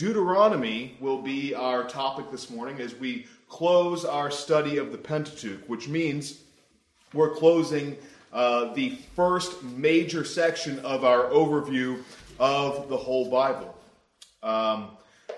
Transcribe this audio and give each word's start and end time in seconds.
Deuteronomy 0.00 0.96
will 0.98 1.20
be 1.20 1.54
our 1.54 1.84
topic 1.84 2.30
this 2.30 2.48
morning 2.48 2.80
as 2.80 2.94
we 2.94 3.26
close 3.50 4.06
our 4.06 4.30
study 4.30 4.78
of 4.78 4.92
the 4.92 4.96
Pentateuch, 4.96 5.68
which 5.68 5.88
means 5.88 6.40
we're 7.12 7.34
closing 7.34 7.98
uh, 8.32 8.72
the 8.72 8.96
first 9.14 9.62
major 9.62 10.24
section 10.24 10.78
of 10.78 11.04
our 11.04 11.24
overview 11.24 12.02
of 12.38 12.88
the 12.88 12.96
whole 12.96 13.30
Bible. 13.30 13.76
Um, 14.42 14.88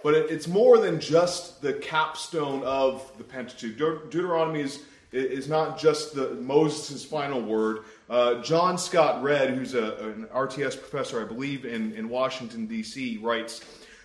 but 0.05 0.15
it, 0.15 0.31
it's 0.31 0.47
more 0.47 0.79
than 0.79 1.01
just 1.01 1.61
the 1.61 1.73
capstone 1.73 2.63
of 2.63 3.11
the 3.19 3.25
Pentateuch. 3.25 3.77
De- 3.77 4.11
Deuteronomy 4.11 4.61
is, 4.61 4.85
is 5.11 5.49
not 5.49 5.77
just 5.77 6.15
the 6.15 6.35
Moses' 6.35 7.05
final 7.05 7.41
word. 7.41 7.79
Uh, 8.09 8.41
John 8.43 8.79
Scott 8.79 9.25
Redd, 9.25 9.51
who's 9.51 9.75
a, 9.75 9.97
an 10.05 10.29
RTS 10.33 10.79
professor, 10.79 11.21
I 11.21 11.25
believe, 11.25 11.65
in, 11.65 11.93
in 11.95 12.09
Washington, 12.09 12.67
D.C., 12.67 13.19
writes 13.21 13.61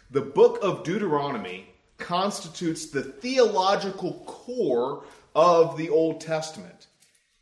The 0.09 0.21
book 0.21 0.59
of 0.61 0.83
Deuteronomy 0.83 1.67
constitutes 1.97 2.85
the 2.85 3.03
theological 3.03 4.23
core 4.25 5.03
of 5.35 5.77
the 5.77 5.89
Old 5.89 6.21
Testament. 6.21 6.87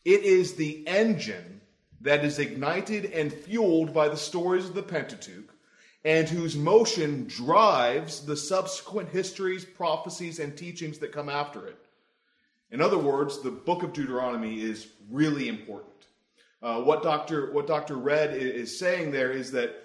It 0.03 0.23
is 0.23 0.55
the 0.55 0.87
engine 0.87 1.61
that 2.01 2.25
is 2.25 2.39
ignited 2.39 3.05
and 3.05 3.31
fueled 3.31 3.93
by 3.93 4.09
the 4.09 4.17
stories 4.17 4.65
of 4.65 4.73
the 4.73 4.81
Pentateuch, 4.81 5.53
and 6.03 6.27
whose 6.27 6.55
motion 6.55 7.25
drives 7.27 8.25
the 8.25 8.37
subsequent 8.37 9.09
histories, 9.09 9.65
prophecies, 9.65 10.39
and 10.39 10.57
teachings 10.57 10.97
that 10.99 11.11
come 11.11 11.29
after 11.29 11.67
it. 11.67 11.77
In 12.71 12.81
other 12.81 12.97
words, 12.97 13.41
the 13.41 13.51
book 13.51 13.83
of 13.83 13.93
Deuteronomy 13.93 14.61
is 14.61 14.87
really 15.11 15.49
important. 15.49 15.91
Uh, 16.63 16.81
what 16.81 17.03
Dr. 17.03 17.51
what 17.51 17.67
Dr. 17.67 17.95
Redd 17.95 18.35
is 18.35 18.77
saying 18.77 19.11
there 19.11 19.31
is 19.31 19.51
that 19.51 19.83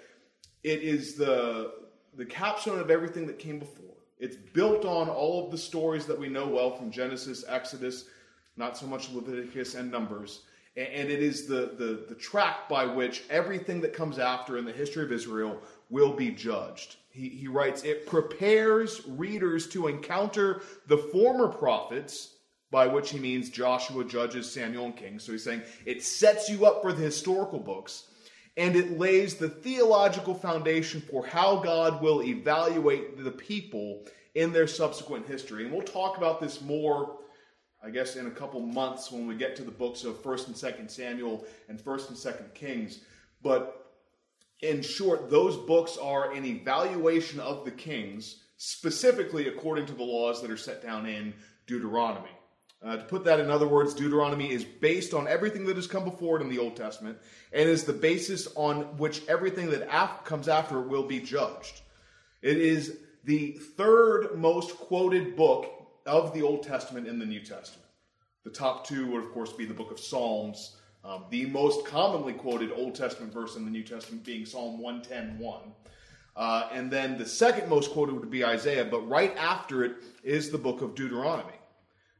it 0.63 0.81
is 0.81 1.15
the 1.15 1.73
the 2.15 2.25
capstone 2.25 2.79
of 2.79 2.91
everything 2.91 3.25
that 3.27 3.39
came 3.39 3.59
before. 3.59 3.95
It's 4.19 4.35
built 4.35 4.85
on 4.85 5.09
all 5.09 5.45
of 5.45 5.51
the 5.51 5.57
stories 5.57 6.05
that 6.05 6.19
we 6.19 6.29
know 6.29 6.47
well 6.47 6.71
from 6.71 6.91
Genesis, 6.91 7.43
Exodus, 7.47 8.05
not 8.57 8.77
so 8.77 8.85
much 8.85 9.11
Leviticus 9.11 9.75
and 9.75 9.91
Numbers. 9.91 10.43
And 10.77 11.09
it 11.09 11.21
is 11.21 11.47
the, 11.47 11.73
the, 11.77 12.05
the 12.07 12.15
track 12.15 12.69
by 12.69 12.85
which 12.85 13.23
everything 13.29 13.81
that 13.81 13.93
comes 13.93 14.19
after 14.19 14.57
in 14.57 14.63
the 14.63 14.71
history 14.71 15.03
of 15.03 15.11
Israel 15.11 15.59
will 15.89 16.13
be 16.13 16.31
judged. 16.31 16.97
He, 17.09 17.27
he 17.29 17.47
writes, 17.47 17.83
It 17.83 18.05
prepares 18.05 19.01
readers 19.05 19.67
to 19.69 19.87
encounter 19.87 20.61
the 20.87 20.97
former 20.97 21.49
prophets, 21.49 22.35
by 22.69 22.87
which 22.87 23.09
he 23.09 23.19
means 23.19 23.49
Joshua, 23.49 24.05
Judges, 24.05 24.49
Samuel, 24.49 24.85
and 24.85 24.95
Kings. 24.95 25.23
So 25.23 25.33
he's 25.33 25.43
saying 25.43 25.63
it 25.85 26.03
sets 26.03 26.49
you 26.49 26.65
up 26.65 26.81
for 26.81 26.93
the 26.93 27.03
historical 27.03 27.59
books 27.59 28.05
and 28.57 28.75
it 28.75 28.99
lays 28.99 29.35
the 29.35 29.49
theological 29.49 30.33
foundation 30.33 31.01
for 31.01 31.25
how 31.25 31.57
God 31.57 32.01
will 32.01 32.21
evaluate 32.23 33.23
the 33.23 33.31
people 33.31 34.05
in 34.35 34.51
their 34.51 34.67
subsequent 34.67 35.27
history. 35.27 35.63
And 35.63 35.73
we'll 35.73 35.81
talk 35.81 36.17
about 36.17 36.39
this 36.41 36.61
more 36.61 37.17
I 37.83 37.89
guess 37.89 38.15
in 38.15 38.27
a 38.27 38.31
couple 38.31 38.59
months 38.59 39.11
when 39.11 39.25
we 39.25 39.35
get 39.35 39.55
to 39.55 39.63
the 39.63 39.71
books 39.71 40.03
of 40.03 40.21
1st 40.21 40.47
and 40.47 40.55
2nd 40.55 40.91
Samuel 40.91 41.45
and 41.67 41.79
1st 41.79 42.09
and 42.09 42.17
2nd 42.17 42.53
Kings. 42.53 42.99
But 43.41 43.93
in 44.61 44.83
short, 44.83 45.31
those 45.31 45.57
books 45.57 45.97
are 45.97 46.31
an 46.31 46.45
evaluation 46.45 47.39
of 47.39 47.65
the 47.65 47.71
kings, 47.71 48.43
specifically 48.57 49.47
according 49.47 49.87
to 49.87 49.93
the 49.93 50.03
laws 50.03 50.41
that 50.41 50.51
are 50.51 50.57
set 50.57 50.83
down 50.83 51.07
in 51.07 51.33
Deuteronomy. 51.65 52.29
Uh, 52.83 52.97
to 52.97 53.03
put 53.03 53.23
that 53.23 53.39
in 53.39 53.51
other 53.51 53.67
words, 53.67 53.93
Deuteronomy 53.93 54.51
is 54.51 54.63
based 54.63 55.13
on 55.13 55.27
everything 55.27 55.65
that 55.65 55.75
has 55.75 55.85
come 55.85 56.03
before 56.03 56.39
it 56.39 56.41
in 56.41 56.49
the 56.49 56.57
Old 56.57 56.75
Testament 56.75 57.17
and 57.53 57.69
is 57.69 57.83
the 57.83 57.93
basis 57.93 58.47
on 58.55 58.97
which 58.97 59.21
everything 59.27 59.69
that 59.69 59.87
af- 59.91 60.23
comes 60.23 60.47
after 60.47 60.79
it 60.79 60.87
will 60.87 61.03
be 61.03 61.19
judged. 61.19 61.81
It 62.41 62.57
is 62.57 62.97
the 63.23 63.51
third 63.51 64.35
most 64.35 64.75
quoted 64.77 65.35
book 65.35 65.71
of 66.07 66.33
the 66.33 66.41
Old 66.41 66.63
Testament 66.63 67.07
in 67.07 67.19
the 67.19 67.25
New 67.25 67.41
Testament. 67.41 67.87
The 68.43 68.49
top 68.49 68.87
two 68.87 69.11
would, 69.11 69.23
of 69.23 69.31
course, 69.31 69.53
be 69.53 69.65
the 69.65 69.73
book 69.75 69.91
of 69.91 69.99
Psalms, 69.99 70.77
um, 71.03 71.25
the 71.29 71.45
most 71.45 71.85
commonly 71.85 72.33
quoted 72.33 72.71
Old 72.71 72.95
Testament 72.95 73.31
verse 73.31 73.55
in 73.55 73.65
the 73.65 73.71
New 73.71 73.83
Testament 73.83 74.23
being 74.23 74.45
Psalm 74.45 74.79
110.1. 74.81 75.59
Uh, 76.35 76.69
and 76.71 76.89
then 76.89 77.17
the 77.17 77.25
second 77.25 77.69
most 77.69 77.91
quoted 77.91 78.15
would 78.15 78.31
be 78.31 78.43
Isaiah, 78.43 78.85
but 78.85 79.07
right 79.07 79.35
after 79.37 79.83
it 79.83 79.97
is 80.23 80.49
the 80.49 80.57
book 80.57 80.81
of 80.81 80.95
Deuteronomy. 80.95 81.53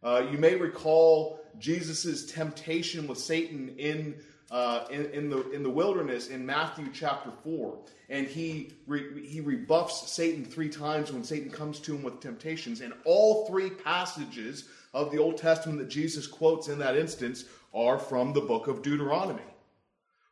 Uh, 0.03 0.23
you 0.31 0.37
may 0.37 0.55
recall 0.55 1.39
Jesus' 1.59 2.25
temptation 2.25 3.07
with 3.07 3.17
Satan 3.17 3.75
in, 3.77 4.15
uh, 4.49 4.85
in, 4.89 5.05
in, 5.07 5.29
the, 5.29 5.49
in 5.51 5.63
the 5.63 5.69
wilderness 5.69 6.29
in 6.29 6.45
Matthew 6.45 6.87
chapter 6.93 7.31
4 7.43 7.77
and 8.11 8.27
he 8.27 8.73
re, 8.87 9.25
he 9.25 9.39
rebuffs 9.39 10.11
Satan 10.11 10.43
three 10.43 10.67
times 10.67 11.13
when 11.13 11.23
Satan 11.23 11.49
comes 11.49 11.79
to 11.79 11.95
him 11.95 12.03
with 12.03 12.19
temptations. 12.19 12.81
And 12.81 12.93
all 13.05 13.47
three 13.47 13.69
passages 13.69 14.65
of 14.93 15.11
the 15.11 15.17
Old 15.17 15.37
Testament 15.37 15.79
that 15.79 15.87
Jesus 15.87 16.27
quotes 16.27 16.67
in 16.67 16.77
that 16.79 16.97
instance 16.97 17.45
are 17.73 17.97
from 17.97 18.33
the 18.33 18.41
book 18.41 18.67
of 18.67 18.81
Deuteronomy. 18.81 19.41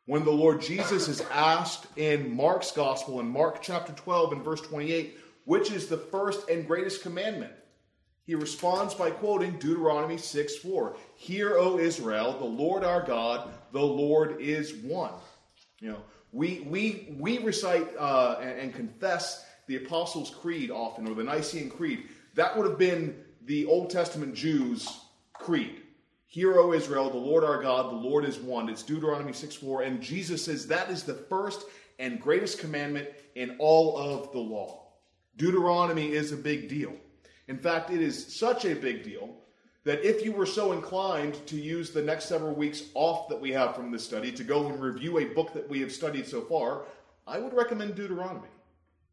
When 0.04 0.24
the 0.24 0.30
Lord 0.30 0.60
Jesus 0.60 1.08
is 1.08 1.22
asked 1.32 1.86
in 1.96 2.36
Mark's 2.36 2.70
gospel 2.70 3.18
in 3.18 3.28
Mark 3.28 3.62
chapter 3.62 3.94
12 3.94 4.32
and 4.32 4.44
verse 4.44 4.60
28, 4.60 5.18
which 5.46 5.70
is 5.70 5.86
the 5.86 5.96
first 5.96 6.50
and 6.50 6.66
greatest 6.66 7.00
commandment? 7.00 7.52
He 8.30 8.36
responds 8.36 8.94
by 8.94 9.10
quoting 9.10 9.58
Deuteronomy 9.58 10.16
6 10.16 10.56
4. 10.58 10.94
Hear, 11.16 11.56
O 11.58 11.80
Israel, 11.80 12.38
the 12.38 12.44
Lord 12.44 12.84
our 12.84 13.02
God, 13.02 13.50
the 13.72 13.82
Lord 13.82 14.40
is 14.40 14.72
one. 14.72 15.14
You 15.80 15.90
know, 15.90 16.02
we, 16.30 16.60
we, 16.60 17.16
we 17.18 17.38
recite 17.38 17.88
uh, 17.98 18.36
and, 18.40 18.56
and, 18.56 18.72
confess 18.72 19.44
the 19.66 19.84
Apostles' 19.84 20.30
Creed 20.30 20.70
often, 20.70 21.08
or 21.08 21.14
the 21.16 21.24
Nicene 21.24 21.70
Creed. 21.70 22.04
That 22.36 22.56
would 22.56 22.68
have 22.68 22.78
been 22.78 23.16
the 23.46 23.66
Old 23.66 23.90
Testament 23.90 24.36
Jews' 24.36 25.00
creed. 25.32 25.82
Hear, 26.26 26.56
O 26.56 26.72
Israel, 26.72 27.10
the 27.10 27.16
Lord 27.16 27.42
our 27.42 27.60
God, 27.60 27.86
the 27.86 27.96
Lord 27.96 28.24
is 28.24 28.38
one. 28.38 28.68
It's 28.68 28.84
Deuteronomy 28.84 29.32
6 29.32 29.56
4. 29.56 29.82
And 29.82 30.00
Jesus 30.00 30.44
says 30.44 30.68
that 30.68 30.88
is 30.88 31.02
the 31.02 31.14
first 31.14 31.64
and 31.98 32.20
greatest 32.20 32.60
commandment 32.60 33.08
in 33.34 33.56
all 33.58 33.98
of 33.98 34.30
the 34.30 34.38
law. 34.38 34.86
Deuteronomy 35.36 36.12
is 36.12 36.30
a 36.30 36.36
big 36.36 36.68
deal. 36.68 36.94
In 37.50 37.58
fact, 37.58 37.90
it 37.90 38.00
is 38.00 38.32
such 38.32 38.64
a 38.64 38.76
big 38.76 39.02
deal 39.02 39.34
that 39.82 40.04
if 40.04 40.24
you 40.24 40.30
were 40.30 40.46
so 40.46 40.70
inclined 40.70 41.34
to 41.48 41.56
use 41.56 41.90
the 41.90 42.00
next 42.00 42.26
several 42.26 42.54
weeks 42.54 42.84
off 42.94 43.28
that 43.28 43.40
we 43.40 43.50
have 43.50 43.74
from 43.74 43.90
this 43.90 44.04
study 44.04 44.30
to 44.30 44.44
go 44.44 44.68
and 44.68 44.80
review 44.80 45.18
a 45.18 45.24
book 45.24 45.52
that 45.54 45.68
we 45.68 45.80
have 45.80 45.90
studied 45.90 46.28
so 46.28 46.42
far, 46.42 46.84
I 47.26 47.40
would 47.40 47.52
recommend 47.52 47.96
Deuteronomy. 47.96 48.46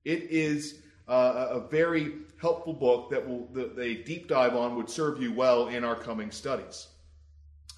It 0.05 0.29
is 0.29 0.81
uh, 1.07 1.47
a 1.49 1.61
very 1.61 2.13
helpful 2.39 2.73
book 2.73 3.09
that 3.09 3.27
will 3.27 3.49
a 3.81 4.03
deep 4.03 4.27
dive 4.27 4.55
on 4.55 4.75
would 4.75 4.89
serve 4.91 5.19
you 5.19 5.33
well 5.33 5.69
in 5.69 5.83
our 5.83 5.95
coming 5.95 6.29
studies. 6.29 6.89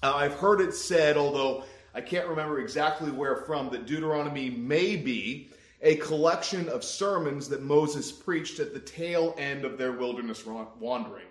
Uh, 0.02 0.12
I've 0.14 0.34
heard 0.34 0.60
it 0.60 0.74
said, 0.74 1.16
although 1.16 1.64
I 1.94 2.02
can't 2.02 2.28
remember 2.28 2.60
exactly 2.60 3.10
where 3.10 3.36
from, 3.46 3.70
that 3.70 3.86
Deuteronomy 3.86 4.50
may 4.50 4.96
be 4.96 5.52
a 5.82 5.96
collection 5.96 6.68
of 6.68 6.84
sermons 6.84 7.48
that 7.48 7.62
Moses 7.62 8.12
preached 8.12 8.60
at 8.60 8.74
the 8.74 8.80
tail 8.80 9.34
end 9.38 9.64
of 9.64 9.78
their 9.78 9.92
wilderness 9.92 10.44
wandering. 10.46 11.26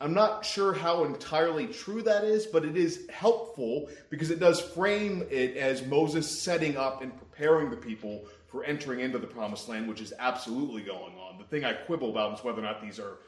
I'm 0.00 0.14
not 0.14 0.44
sure 0.44 0.72
how 0.72 1.04
entirely 1.04 1.68
true 1.68 2.02
that 2.02 2.24
is, 2.24 2.46
but 2.46 2.64
it 2.64 2.76
is 2.76 3.08
helpful 3.08 3.88
because 4.10 4.30
it 4.30 4.40
does 4.40 4.60
frame 4.60 5.24
it 5.30 5.56
as 5.56 5.86
Moses 5.86 6.28
setting 6.28 6.76
up 6.76 7.02
and 7.02 7.16
preparing 7.16 7.70
the 7.70 7.76
people 7.76 8.24
for 8.48 8.64
entering 8.64 8.98
into 8.98 9.18
the 9.18 9.28
promised 9.28 9.68
land, 9.68 9.88
which 9.88 10.00
is 10.00 10.12
absolutely 10.18 10.82
going 10.82 11.14
on. 11.14 11.38
The 11.38 11.44
thing 11.44 11.64
I 11.64 11.72
quibble 11.72 12.10
about 12.10 12.36
is 12.36 12.44
whether 12.44 12.58
or 12.58 12.64
not 12.64 12.82
these 12.82 12.98
are 12.98 13.18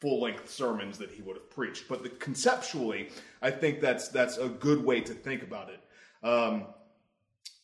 full 0.00 0.20
length 0.20 0.50
sermons 0.50 0.98
that 0.98 1.10
he 1.10 1.22
would 1.22 1.36
have 1.36 1.48
preached. 1.50 1.84
But 1.88 2.02
the, 2.02 2.08
conceptually, 2.08 3.10
I 3.40 3.52
think 3.52 3.80
that's, 3.80 4.08
that's 4.08 4.36
a 4.36 4.48
good 4.48 4.84
way 4.84 5.00
to 5.02 5.14
think 5.14 5.44
about 5.44 5.70
it. 5.70 6.26
Um, 6.26 6.66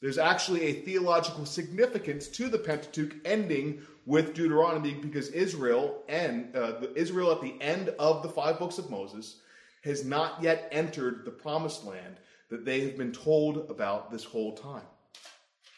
there's 0.01 0.19
actually 0.19 0.63
a 0.63 0.81
theological 0.81 1.45
significance 1.45 2.27
to 2.29 2.49
the 2.49 2.59
Pentateuch 2.59 3.15
ending 3.25 3.83
with 4.07 4.35
Deuteronomy 4.35 4.95
because 4.95 5.29
Israel 5.29 6.03
and 6.09 6.55
uh, 6.57 6.81
Israel 6.95 7.31
at 7.33 7.43
the 7.43 7.61
end 7.61 7.91
of 7.99 8.23
the 8.23 8.29
five 8.29 8.59
books 8.59 8.79
of 8.79 8.91
Moses 8.91 9.41
has 9.85 10.05
not 10.05 10.43
yet 10.43 10.69
entered 10.73 11.25
the 11.25 11.31
promised 11.31 11.85
land 11.85 12.17
that 12.49 12.65
they 12.65 12.81
have 12.81 12.97
been 12.97 13.13
told 13.13 13.71
about 13.71 14.11
this 14.11 14.25
whole 14.25 14.57
time. 14.57 14.83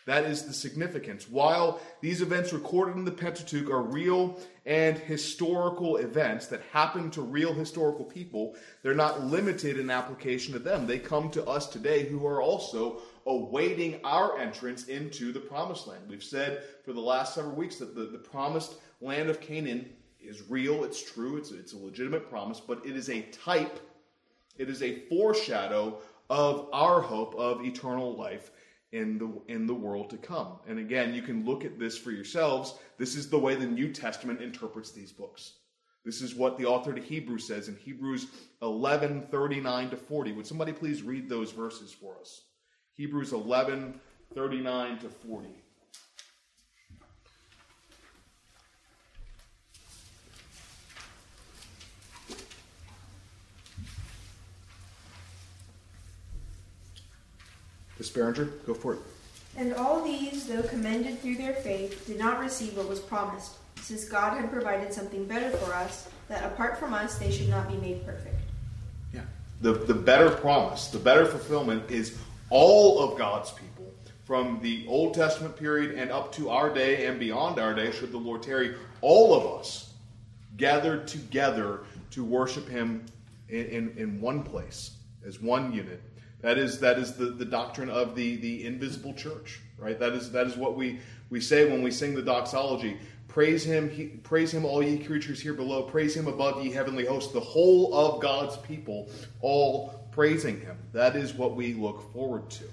That 0.04 0.24
is 0.24 0.44
the 0.44 0.52
significance. 0.52 1.28
While 1.28 1.80
these 2.00 2.22
events 2.22 2.52
recorded 2.52 2.96
in 2.96 3.04
the 3.04 3.12
Pentateuch 3.12 3.70
are 3.70 3.82
real 3.82 4.40
and 4.66 4.98
historical 4.98 5.98
events 5.98 6.46
that 6.48 6.62
happen 6.72 7.10
to 7.12 7.22
real 7.22 7.54
historical 7.54 8.04
people, 8.04 8.56
they're 8.82 8.94
not 8.94 9.24
limited 9.24 9.78
in 9.78 9.90
application 9.90 10.52
to 10.54 10.58
them. 10.58 10.86
They 10.86 10.98
come 10.98 11.30
to 11.30 11.46
us 11.46 11.68
today 11.68 12.06
who 12.06 12.26
are 12.26 12.42
also 12.42 13.00
awaiting 13.26 14.00
our 14.04 14.38
entrance 14.38 14.88
into 14.88 15.32
the 15.32 15.40
promised 15.40 15.86
land. 15.86 16.02
We've 16.08 16.22
said 16.22 16.62
for 16.84 16.92
the 16.92 17.00
last 17.00 17.34
several 17.34 17.54
weeks 17.54 17.76
that 17.76 17.94
the, 17.94 18.04
the 18.04 18.18
promised 18.18 18.74
land 19.00 19.30
of 19.30 19.40
Canaan 19.40 19.88
is 20.20 20.42
real, 20.48 20.84
it's 20.84 21.02
true, 21.02 21.36
it's, 21.36 21.50
it's 21.50 21.72
a 21.72 21.78
legitimate 21.78 22.30
promise, 22.30 22.60
but 22.60 22.84
it 22.86 22.96
is 22.96 23.10
a 23.10 23.22
type, 23.22 23.80
it 24.56 24.68
is 24.68 24.82
a 24.82 25.00
foreshadow 25.08 25.98
of 26.30 26.68
our 26.72 27.00
hope 27.00 27.34
of 27.34 27.64
eternal 27.64 28.16
life 28.16 28.50
in 28.92 29.18
the 29.18 29.52
in 29.52 29.66
the 29.66 29.74
world 29.74 30.10
to 30.10 30.18
come. 30.18 30.58
And 30.68 30.78
again, 30.78 31.14
you 31.14 31.22
can 31.22 31.44
look 31.44 31.64
at 31.64 31.78
this 31.78 31.96
for 31.96 32.10
yourselves. 32.10 32.74
This 32.98 33.16
is 33.16 33.28
the 33.28 33.38
way 33.38 33.54
the 33.54 33.66
New 33.66 33.90
Testament 33.90 34.40
interprets 34.40 34.92
these 34.92 35.12
books. 35.12 35.54
This 36.04 36.20
is 36.20 36.34
what 36.34 36.58
the 36.58 36.66
author 36.66 36.92
to 36.92 37.00
Hebrews 37.00 37.46
says 37.46 37.68
in 37.68 37.76
Hebrews 37.76 38.26
11, 38.60 39.28
39 39.30 39.90
to 39.90 39.96
40. 39.96 40.32
Would 40.32 40.46
somebody 40.46 40.72
please 40.72 41.02
read 41.02 41.28
those 41.28 41.52
verses 41.52 41.92
for 41.92 42.16
us? 42.20 42.42
Hebrews 42.96 43.32
11, 43.32 43.98
39 44.34 44.98
to 44.98 45.08
40. 45.08 45.48
Desparinger, 57.98 58.50
go 58.66 58.74
for 58.74 58.94
it. 58.94 58.98
And 59.56 59.74
all 59.74 60.02
these, 60.02 60.46
though 60.46 60.62
commended 60.62 61.20
through 61.20 61.36
their 61.36 61.54
faith, 61.54 62.06
did 62.06 62.18
not 62.18 62.40
receive 62.40 62.76
what 62.76 62.88
was 62.88 63.00
promised, 63.00 63.56
since 63.76 64.04
God 64.04 64.36
had 64.36 64.50
provided 64.50 64.92
something 64.92 65.24
better 65.24 65.50
for 65.56 65.72
us, 65.72 66.08
that 66.28 66.44
apart 66.44 66.78
from 66.78 66.92
us 66.92 67.18
they 67.18 67.30
should 67.30 67.48
not 67.48 67.68
be 67.68 67.76
made 67.76 68.04
perfect. 68.04 68.40
Yeah. 69.14 69.22
The, 69.60 69.72
the 69.72 69.94
better 69.94 70.30
promise, 70.30 70.88
the 70.88 70.98
better 70.98 71.24
fulfillment 71.26 71.90
is 71.90 72.18
all 72.52 73.00
of 73.00 73.18
God's 73.18 73.50
people, 73.50 73.92
from 74.24 74.60
the 74.62 74.86
Old 74.86 75.14
Testament 75.14 75.56
period 75.56 75.98
and 75.98 76.10
up 76.12 76.32
to 76.34 76.48
our 76.48 76.72
day 76.72 77.06
and 77.06 77.18
beyond 77.18 77.58
our 77.58 77.74
day, 77.74 77.90
should 77.90 78.12
the 78.12 78.18
Lord 78.18 78.42
tarry, 78.42 78.76
all 79.00 79.34
of 79.34 79.60
us 79.60 79.94
gathered 80.56 81.08
together 81.08 81.80
to 82.12 82.24
worship 82.24 82.68
Him 82.68 83.04
in, 83.48 83.66
in, 83.66 83.94
in 83.96 84.20
one 84.20 84.42
place, 84.42 84.92
as 85.26 85.40
one 85.40 85.72
unit 85.72 86.00
that 86.42 86.58
is 86.58 86.80
that 86.80 86.98
is 86.98 87.14
the, 87.14 87.26
the 87.26 87.44
doctrine 87.44 87.88
of 87.88 88.14
the, 88.14 88.36
the 88.36 88.66
invisible 88.66 89.14
church, 89.14 89.60
right? 89.78 89.98
That 89.98 90.12
is 90.12 90.30
that 90.32 90.46
is 90.46 90.56
what 90.56 90.76
we, 90.76 90.98
we 91.30 91.40
say 91.40 91.70
when 91.70 91.82
we 91.82 91.90
sing 91.90 92.14
the 92.14 92.22
doxology. 92.22 92.98
Praise 93.28 93.64
him, 93.64 93.88
he, 93.88 94.08
praise 94.08 94.52
him, 94.52 94.66
all 94.66 94.82
ye 94.82 94.98
creatures 94.98 95.40
here 95.40 95.54
below. 95.54 95.84
Praise 95.84 96.14
him 96.14 96.26
above 96.26 96.62
ye 96.62 96.70
heavenly 96.70 97.06
hosts. 97.06 97.32
The 97.32 97.40
whole 97.40 97.94
of 97.94 98.20
God's 98.20 98.58
people, 98.58 99.08
all 99.40 100.01
praising 100.12 100.60
him. 100.60 100.76
That 100.92 101.16
is 101.16 101.34
what 101.34 101.56
we 101.56 101.74
look 101.74 102.12
forward 102.12 102.48
to. 102.50 102.64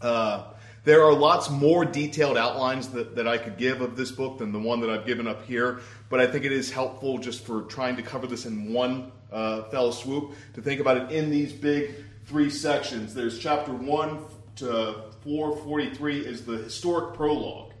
Uh, 0.00 0.44
there 0.84 1.02
are 1.02 1.12
lots 1.12 1.50
more 1.50 1.84
detailed 1.84 2.36
outlines 2.36 2.88
that, 2.90 3.16
that 3.16 3.26
I 3.26 3.38
could 3.38 3.56
give 3.56 3.80
of 3.80 3.96
this 3.96 4.12
book 4.12 4.38
than 4.38 4.52
the 4.52 4.58
one 4.58 4.80
that 4.80 4.90
I've 4.90 5.04
given 5.04 5.26
up 5.26 5.44
here, 5.44 5.80
but 6.08 6.20
I 6.20 6.28
think 6.28 6.44
it 6.44 6.52
is 6.52 6.70
helpful 6.70 7.18
just 7.18 7.44
for 7.44 7.62
trying 7.62 7.96
to 7.96 8.02
cover 8.02 8.28
this 8.28 8.46
in 8.46 8.72
one 8.72 9.10
uh, 9.32 9.64
fell 9.64 9.90
swoop 9.90 10.34
to 10.54 10.62
think 10.62 10.80
about 10.80 10.96
it 10.96 11.10
in 11.10 11.28
these 11.28 11.52
big 11.52 11.94
three 12.26 12.50
sections. 12.50 13.14
There's 13.14 13.38
chapter 13.38 13.72
1 13.72 14.18
to 14.56 15.02
443 15.24 16.20
is 16.20 16.44
the 16.44 16.58
historic 16.58 17.14
prologue. 17.14 17.72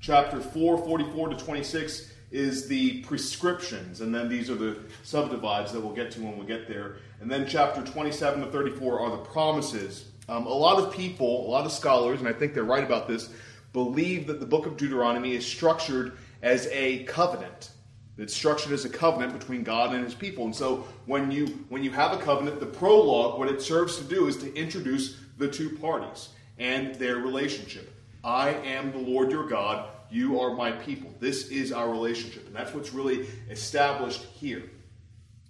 Chapter 0.00 0.40
444 0.40 1.28
to 1.28 1.36
26 1.36 2.11
is 2.32 2.66
the 2.66 3.02
prescriptions, 3.02 4.00
and 4.00 4.14
then 4.14 4.28
these 4.28 4.50
are 4.50 4.54
the 4.54 4.78
subdivides 5.02 5.70
that 5.72 5.80
we'll 5.80 5.94
get 5.94 6.10
to 6.12 6.22
when 6.22 6.38
we 6.38 6.46
get 6.46 6.66
there. 6.66 6.96
And 7.20 7.30
then 7.30 7.46
chapter 7.46 7.82
27 7.82 8.40
to 8.40 8.50
34 8.50 9.00
are 9.00 9.10
the 9.10 9.18
promises. 9.18 10.06
Um, 10.28 10.46
a 10.46 10.52
lot 10.52 10.82
of 10.82 10.92
people, 10.92 11.46
a 11.46 11.48
lot 11.48 11.66
of 11.66 11.72
scholars, 11.72 12.20
and 12.20 12.28
I 12.28 12.32
think 12.32 12.54
they're 12.54 12.64
right 12.64 12.82
about 12.82 13.06
this, 13.06 13.28
believe 13.72 14.26
that 14.26 14.40
the 14.40 14.46
book 14.46 14.66
of 14.66 14.76
Deuteronomy 14.76 15.34
is 15.34 15.46
structured 15.46 16.16
as 16.42 16.68
a 16.72 17.04
covenant. 17.04 17.70
It's 18.18 18.34
structured 18.34 18.72
as 18.72 18.84
a 18.84 18.88
covenant 18.88 19.38
between 19.38 19.62
God 19.62 19.94
and 19.94 20.04
his 20.04 20.14
people. 20.14 20.44
And 20.44 20.54
so 20.54 20.86
when 21.06 21.30
you 21.30 21.46
when 21.70 21.82
you 21.82 21.90
have 21.90 22.12
a 22.12 22.22
covenant, 22.22 22.60
the 22.60 22.66
prologue, 22.66 23.38
what 23.38 23.48
it 23.48 23.62
serves 23.62 23.96
to 23.98 24.04
do 24.04 24.26
is 24.26 24.36
to 24.38 24.54
introduce 24.54 25.18
the 25.38 25.48
two 25.48 25.70
parties 25.78 26.28
and 26.58 26.94
their 26.96 27.16
relationship. 27.16 27.92
I 28.22 28.50
am 28.50 28.92
the 28.92 28.98
Lord 28.98 29.30
your 29.30 29.46
God, 29.46 29.88
you 30.12 30.40
are 30.40 30.54
my 30.54 30.72
people. 30.72 31.12
This 31.20 31.48
is 31.48 31.72
our 31.72 31.90
relationship. 31.90 32.46
And 32.46 32.54
that's 32.54 32.74
what's 32.74 32.92
really 32.92 33.26
established 33.50 34.24
here. 34.34 34.62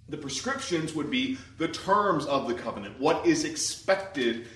The 0.09 0.17
prescriptions 0.17 0.95
would 0.95 1.11
be 1.11 1.39
the 1.59 1.69
terms 1.69 2.27
of 2.27 2.47
the 2.47 2.55
covenant, 2.55 3.01
what 3.01 3.27
is 3.27 3.45
expected, 3.45 4.47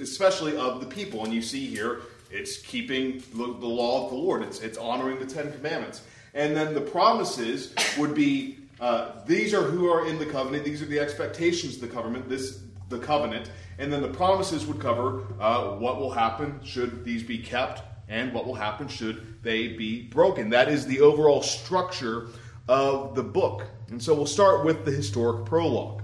especially 0.00 0.56
of 0.56 0.80
the 0.80 0.86
people. 0.86 1.24
And 1.24 1.32
you 1.32 1.42
see 1.42 1.66
here, 1.66 2.00
it's 2.30 2.58
keeping 2.58 3.22
the, 3.34 3.44
law 3.44 4.04
of 4.04 4.10
the 4.10 4.16
Lord, 4.16 4.42
it's, 4.42 4.60
it's 4.60 4.78
honoring 4.78 5.18
the 5.18 5.26
Ten 5.26 5.52
Commandments. 5.52 6.02
And 6.34 6.56
then 6.56 6.72
the 6.72 6.80
promises 6.80 7.74
would 7.98 8.14
be 8.14 8.58
uh, 8.80 9.12
these 9.26 9.54
are 9.54 9.62
who 9.62 9.88
are 9.88 10.06
in 10.08 10.18
the 10.18 10.26
covenant, 10.26 10.64
these 10.64 10.82
are 10.82 10.86
the 10.86 10.98
expectations 10.98 11.76
of 11.76 11.82
the 11.82 11.88
covenant, 11.88 12.28
this 12.28 12.60
the 12.88 12.98
covenant, 12.98 13.50
and 13.78 13.92
then 13.92 14.02
the 14.02 14.08
promises 14.08 14.66
would 14.66 14.80
cover 14.80 15.22
uh, 15.40 15.76
what 15.76 15.98
will 15.98 16.10
happen 16.10 16.60
should 16.64 17.04
these 17.04 17.22
be 17.22 17.38
kept 17.38 17.82
and 18.08 18.32
what 18.32 18.46
will 18.46 18.54
happen 18.54 18.88
should 18.88 19.42
they 19.42 19.68
be 19.68 20.02
broken. 20.02 20.50
That 20.50 20.68
is 20.68 20.86
the 20.86 21.00
overall 21.00 21.42
structure 21.42 22.28
of 22.68 23.14
the 23.14 23.22
book. 23.22 23.66
And 23.88 24.02
so 24.02 24.14
we'll 24.14 24.26
start 24.26 24.64
with 24.64 24.84
the 24.84 24.90
historic 24.90 25.44
prologue. 25.46 26.02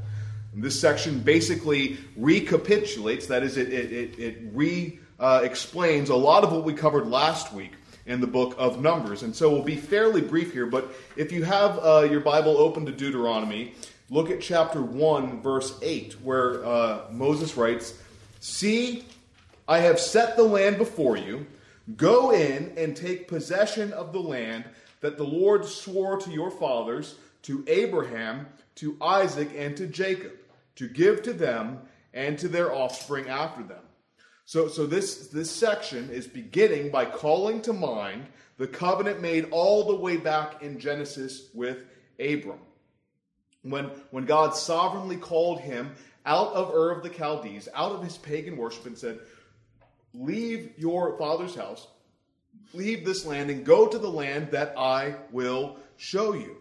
And 0.52 0.62
this 0.62 0.80
section 0.80 1.20
basically 1.20 1.98
recapitulates, 2.16 3.26
that 3.26 3.42
is, 3.42 3.56
it, 3.56 3.72
it, 3.72 4.18
it, 4.18 4.38
re 4.52 4.98
uh, 5.20 5.40
explains 5.42 6.10
a 6.10 6.14
lot 6.14 6.44
of 6.44 6.52
what 6.52 6.64
we 6.64 6.72
covered 6.72 7.06
last 7.06 7.52
week 7.52 7.72
in 8.06 8.20
the 8.20 8.26
book 8.26 8.54
of 8.58 8.80
Numbers. 8.80 9.22
And 9.22 9.34
so 9.34 9.50
we'll 9.50 9.62
be 9.62 9.76
fairly 9.76 10.20
brief 10.20 10.52
here, 10.52 10.66
but 10.66 10.90
if 11.16 11.30
you 11.32 11.44
have 11.44 11.78
uh, 11.82 12.08
your 12.10 12.20
Bible 12.20 12.56
open 12.56 12.86
to 12.86 12.92
Deuteronomy, 12.92 13.74
look 14.10 14.30
at 14.30 14.40
chapter 14.40 14.80
1, 14.82 15.42
verse 15.42 15.78
8, 15.82 16.14
where 16.22 16.64
uh, 16.64 17.00
Moses 17.10 17.56
writes, 17.56 17.94
See, 18.40 19.04
I 19.66 19.78
have 19.80 20.00
set 20.00 20.36
the 20.36 20.44
land 20.44 20.78
before 20.78 21.16
you. 21.16 21.46
Go 21.96 22.32
in 22.32 22.72
and 22.76 22.96
take 22.96 23.28
possession 23.28 23.92
of 23.92 24.12
the 24.12 24.20
land 24.20 24.64
that 25.00 25.16
the 25.16 25.24
Lord 25.24 25.64
swore 25.64 26.18
to 26.18 26.30
your 26.30 26.50
fathers, 26.50 27.16
to 27.42 27.64
Abraham, 27.66 28.46
to 28.76 28.96
Isaac, 29.00 29.50
and 29.56 29.76
to 29.76 29.86
Jacob, 29.86 30.32
to 30.76 30.88
give 30.88 31.22
to 31.22 31.32
them 31.32 31.78
and 32.12 32.38
to 32.38 32.48
their 32.48 32.74
offspring 32.74 33.28
after 33.28 33.62
them 33.62 33.82
so, 34.48 34.66
so 34.66 34.86
this, 34.86 35.26
this 35.26 35.50
section 35.50 36.08
is 36.08 36.26
beginning 36.26 36.90
by 36.90 37.04
calling 37.04 37.60
to 37.60 37.74
mind 37.74 38.24
the 38.56 38.66
covenant 38.66 39.20
made 39.20 39.48
all 39.50 39.84
the 39.84 39.94
way 39.94 40.16
back 40.16 40.62
in 40.62 40.80
Genesis 40.80 41.50
with 41.52 41.84
Abram. 42.18 42.60
When, 43.60 43.90
when 44.10 44.24
God 44.24 44.56
sovereignly 44.56 45.18
called 45.18 45.60
him 45.60 45.90
out 46.24 46.54
of 46.54 46.74
Ur 46.74 46.92
of 46.92 47.02
the 47.02 47.10
Chaldees, 47.10 47.68
out 47.74 47.92
of 47.92 48.02
his 48.02 48.16
pagan 48.16 48.56
worship, 48.56 48.86
and 48.86 48.96
said, 48.96 49.18
Leave 50.14 50.72
your 50.76 51.16
father's 51.18 51.54
house, 51.54 51.86
leave 52.72 53.04
this 53.04 53.24
land, 53.26 53.50
and 53.50 53.64
go 53.64 53.86
to 53.86 53.98
the 53.98 54.10
land 54.10 54.50
that 54.50 54.74
I 54.76 55.14
will 55.30 55.76
show 55.96 56.32
you. 56.32 56.56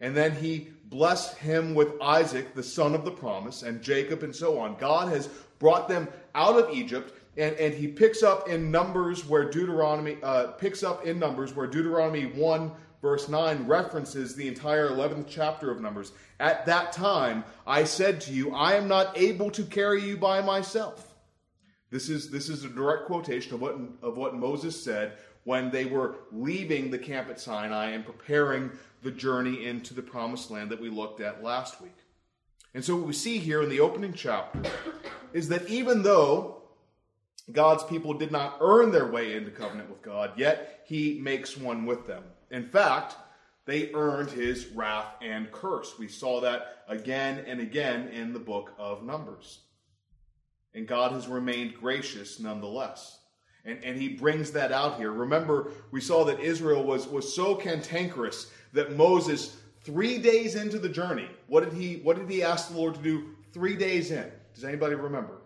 And 0.00 0.16
then 0.16 0.32
he 0.32 0.68
blessed 0.84 1.36
him 1.38 1.74
with 1.74 2.00
Isaac, 2.00 2.54
the 2.54 2.62
son 2.62 2.94
of 2.94 3.04
the 3.04 3.10
promise, 3.10 3.62
and 3.62 3.82
Jacob, 3.82 4.22
and 4.22 4.34
so 4.34 4.58
on. 4.58 4.76
God 4.76 5.08
has 5.08 5.26
brought 5.58 5.88
them 5.88 6.08
out 6.34 6.58
of 6.58 6.74
Egypt. 6.74 7.14
And, 7.36 7.54
and 7.56 7.74
he 7.74 7.86
picks 7.86 8.22
up 8.22 8.48
in 8.48 8.70
Numbers 8.70 9.24
where 9.24 9.48
Deuteronomy 9.48 10.18
uh, 10.22 10.48
picks 10.52 10.82
up 10.82 11.06
in 11.06 11.18
Numbers 11.18 11.54
where 11.54 11.66
Deuteronomy 11.66 12.26
1 12.26 12.72
verse 13.00 13.28
9 13.28 13.66
references 13.66 14.34
the 14.34 14.48
entire 14.48 14.88
11th 14.88 15.26
chapter 15.28 15.70
of 15.70 15.80
Numbers. 15.80 16.12
At 16.40 16.66
that 16.66 16.92
time, 16.92 17.44
I 17.66 17.84
said 17.84 18.20
to 18.22 18.32
you, 18.32 18.54
I 18.54 18.74
am 18.74 18.88
not 18.88 19.16
able 19.16 19.50
to 19.52 19.62
carry 19.64 20.02
you 20.02 20.16
by 20.16 20.40
myself. 20.40 21.07
This 21.90 22.08
is, 22.08 22.30
this 22.30 22.48
is 22.48 22.64
a 22.64 22.68
direct 22.68 23.06
quotation 23.06 23.54
of 23.54 23.60
what, 23.60 23.78
of 24.02 24.16
what 24.16 24.36
Moses 24.36 24.82
said 24.82 25.12
when 25.44 25.70
they 25.70 25.86
were 25.86 26.16
leaving 26.30 26.90
the 26.90 26.98
camp 26.98 27.30
at 27.30 27.40
Sinai 27.40 27.90
and 27.90 28.04
preparing 28.04 28.70
the 29.02 29.10
journey 29.10 29.64
into 29.64 29.94
the 29.94 30.02
promised 30.02 30.50
land 30.50 30.70
that 30.70 30.80
we 30.80 30.90
looked 30.90 31.20
at 31.20 31.42
last 31.42 31.80
week. 31.80 31.96
And 32.74 32.84
so, 32.84 32.96
what 32.96 33.06
we 33.06 33.12
see 33.14 33.38
here 33.38 33.62
in 33.62 33.70
the 33.70 33.80
opening 33.80 34.12
chapter 34.12 34.60
is 35.32 35.48
that 35.48 35.68
even 35.68 36.02
though 36.02 36.62
God's 37.50 37.84
people 37.84 38.12
did 38.12 38.30
not 38.30 38.58
earn 38.60 38.90
their 38.90 39.06
way 39.06 39.34
into 39.34 39.50
covenant 39.50 39.88
with 39.88 40.02
God, 40.02 40.32
yet 40.36 40.82
He 40.86 41.18
makes 41.20 41.56
one 41.56 41.86
with 41.86 42.06
them. 42.06 42.24
In 42.50 42.68
fact, 42.68 43.16
they 43.64 43.92
earned 43.94 44.30
His 44.30 44.66
wrath 44.66 45.14
and 45.22 45.50
curse. 45.50 45.98
We 45.98 46.08
saw 46.08 46.42
that 46.42 46.84
again 46.88 47.44
and 47.46 47.60
again 47.60 48.08
in 48.08 48.34
the 48.34 48.38
book 48.38 48.74
of 48.78 49.02
Numbers. 49.02 49.60
And 50.78 50.86
God 50.86 51.12
has 51.12 51.28
remained 51.28 51.74
gracious 51.74 52.40
nonetheless. 52.40 53.18
And, 53.66 53.84
and 53.84 54.00
he 54.00 54.08
brings 54.08 54.52
that 54.52 54.72
out 54.72 54.96
here. 54.96 55.12
Remember, 55.12 55.72
we 55.90 56.00
saw 56.00 56.24
that 56.24 56.40
Israel 56.40 56.84
was, 56.84 57.06
was 57.06 57.34
so 57.34 57.54
cantankerous 57.54 58.50
that 58.72 58.96
Moses 58.96 59.58
Three 59.88 60.18
days 60.18 60.54
into 60.54 60.78
the 60.78 60.88
journey, 60.90 61.30
what 61.46 61.64
did 61.64 61.72
he 61.72 62.00
what 62.02 62.18
did 62.18 62.28
he 62.28 62.42
ask 62.42 62.68
the 62.68 62.76
Lord 62.76 62.94
to 62.96 63.00
do 63.00 63.30
three 63.52 63.74
days 63.74 64.10
in? 64.10 64.30
Does 64.54 64.64
anybody 64.64 64.94
remember? 64.94 65.40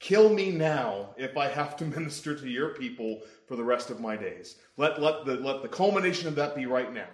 Kill 0.00 0.30
me 0.30 0.50
now 0.50 1.10
if 1.16 1.36
I 1.36 1.46
have 1.46 1.76
to 1.76 1.84
minister 1.96 2.34
to 2.34 2.48
your 2.48 2.70
people 2.70 3.20
for 3.46 3.54
the 3.54 3.62
rest 3.62 3.90
of 3.90 4.00
my 4.00 4.16
days. 4.16 4.56
Let, 4.78 5.00
let, 5.00 5.26
the, 5.26 5.34
let 5.34 5.62
the 5.62 5.68
culmination 5.68 6.26
of 6.26 6.34
that 6.34 6.56
be 6.56 6.66
right 6.66 6.92
now. 6.92 7.06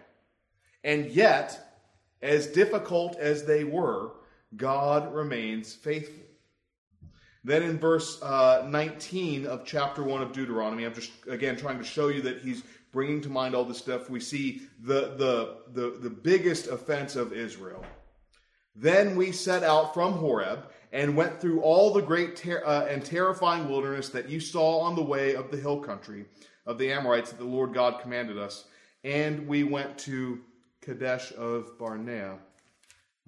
And 0.85 1.11
yet, 1.11 1.83
as 2.23 2.47
difficult 2.47 3.17
as 3.17 3.45
they 3.45 3.65
were, 3.65 4.13
God 4.57 5.13
remains 5.13 5.75
faithful. 5.75 6.25
Then 7.47 7.63
in 7.63 7.79
verse 7.79 8.21
uh, 8.23 8.67
19 8.69 9.47
of 9.47 9.65
chapter 9.65 10.03
1 10.03 10.21
of 10.21 10.33
Deuteronomy, 10.33 10.85
I'm 10.85 10.93
just, 10.93 11.13
again, 11.29 11.57
trying 11.57 11.79
to 11.79 11.85
show 11.85 12.09
you 12.09 12.21
that 12.23 12.43
he's 12.43 12.65
bringing 12.91 13.21
to 13.21 13.29
mind 13.29 13.55
all 13.55 13.65
this 13.65 13.79
stuff. 13.79 14.11
We 14.11 14.19
see 14.19 14.63
the, 14.83 15.15
the, 15.17 15.59
the, 15.73 15.97
the 16.01 16.11
biggest 16.11 16.67
offense 16.67 17.15
of 17.15 17.33
Israel. 17.33 17.85
Then 18.75 19.15
we 19.15 19.31
set 19.31 19.63
out 19.63 19.95
from 19.95 20.15
Horeb 20.15 20.73
and 20.93 21.17
went 21.17 21.41
through 21.41 21.61
all 21.61 21.93
the 21.93 22.03
great 22.03 22.35
ter- 22.35 22.65
uh, 22.67 22.87
and 22.87 23.05
terrifying 23.05 23.69
wilderness 23.69 24.09
that 24.09 24.29
you 24.29 24.41
saw 24.41 24.81
on 24.81 24.97
the 24.97 25.05
way 25.05 25.37
of 25.37 25.53
the 25.53 25.57
hill 25.57 25.79
country 25.79 26.25
of 26.67 26.79
the 26.79 26.93
Amorites 26.93 27.31
that 27.31 27.39
the 27.39 27.45
Lord 27.45 27.73
God 27.73 28.01
commanded 28.03 28.39
us. 28.39 28.65
And 29.05 29.47
we 29.47 29.63
went 29.63 29.97
to 29.99 30.41
Kadesh 30.81 31.33
of 31.39 31.79
Barnea. 31.79 32.39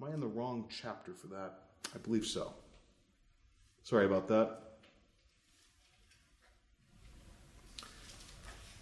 Am 0.01 0.09
I 0.09 0.13
in 0.13 0.19
the 0.19 0.27
wrong 0.27 0.67
chapter 0.69 1.13
for 1.13 1.27
that? 1.27 1.53
I 1.95 1.99
believe 1.99 2.25
so. 2.25 2.53
Sorry 3.89 4.05
about 4.05 4.27
that. 4.27 4.59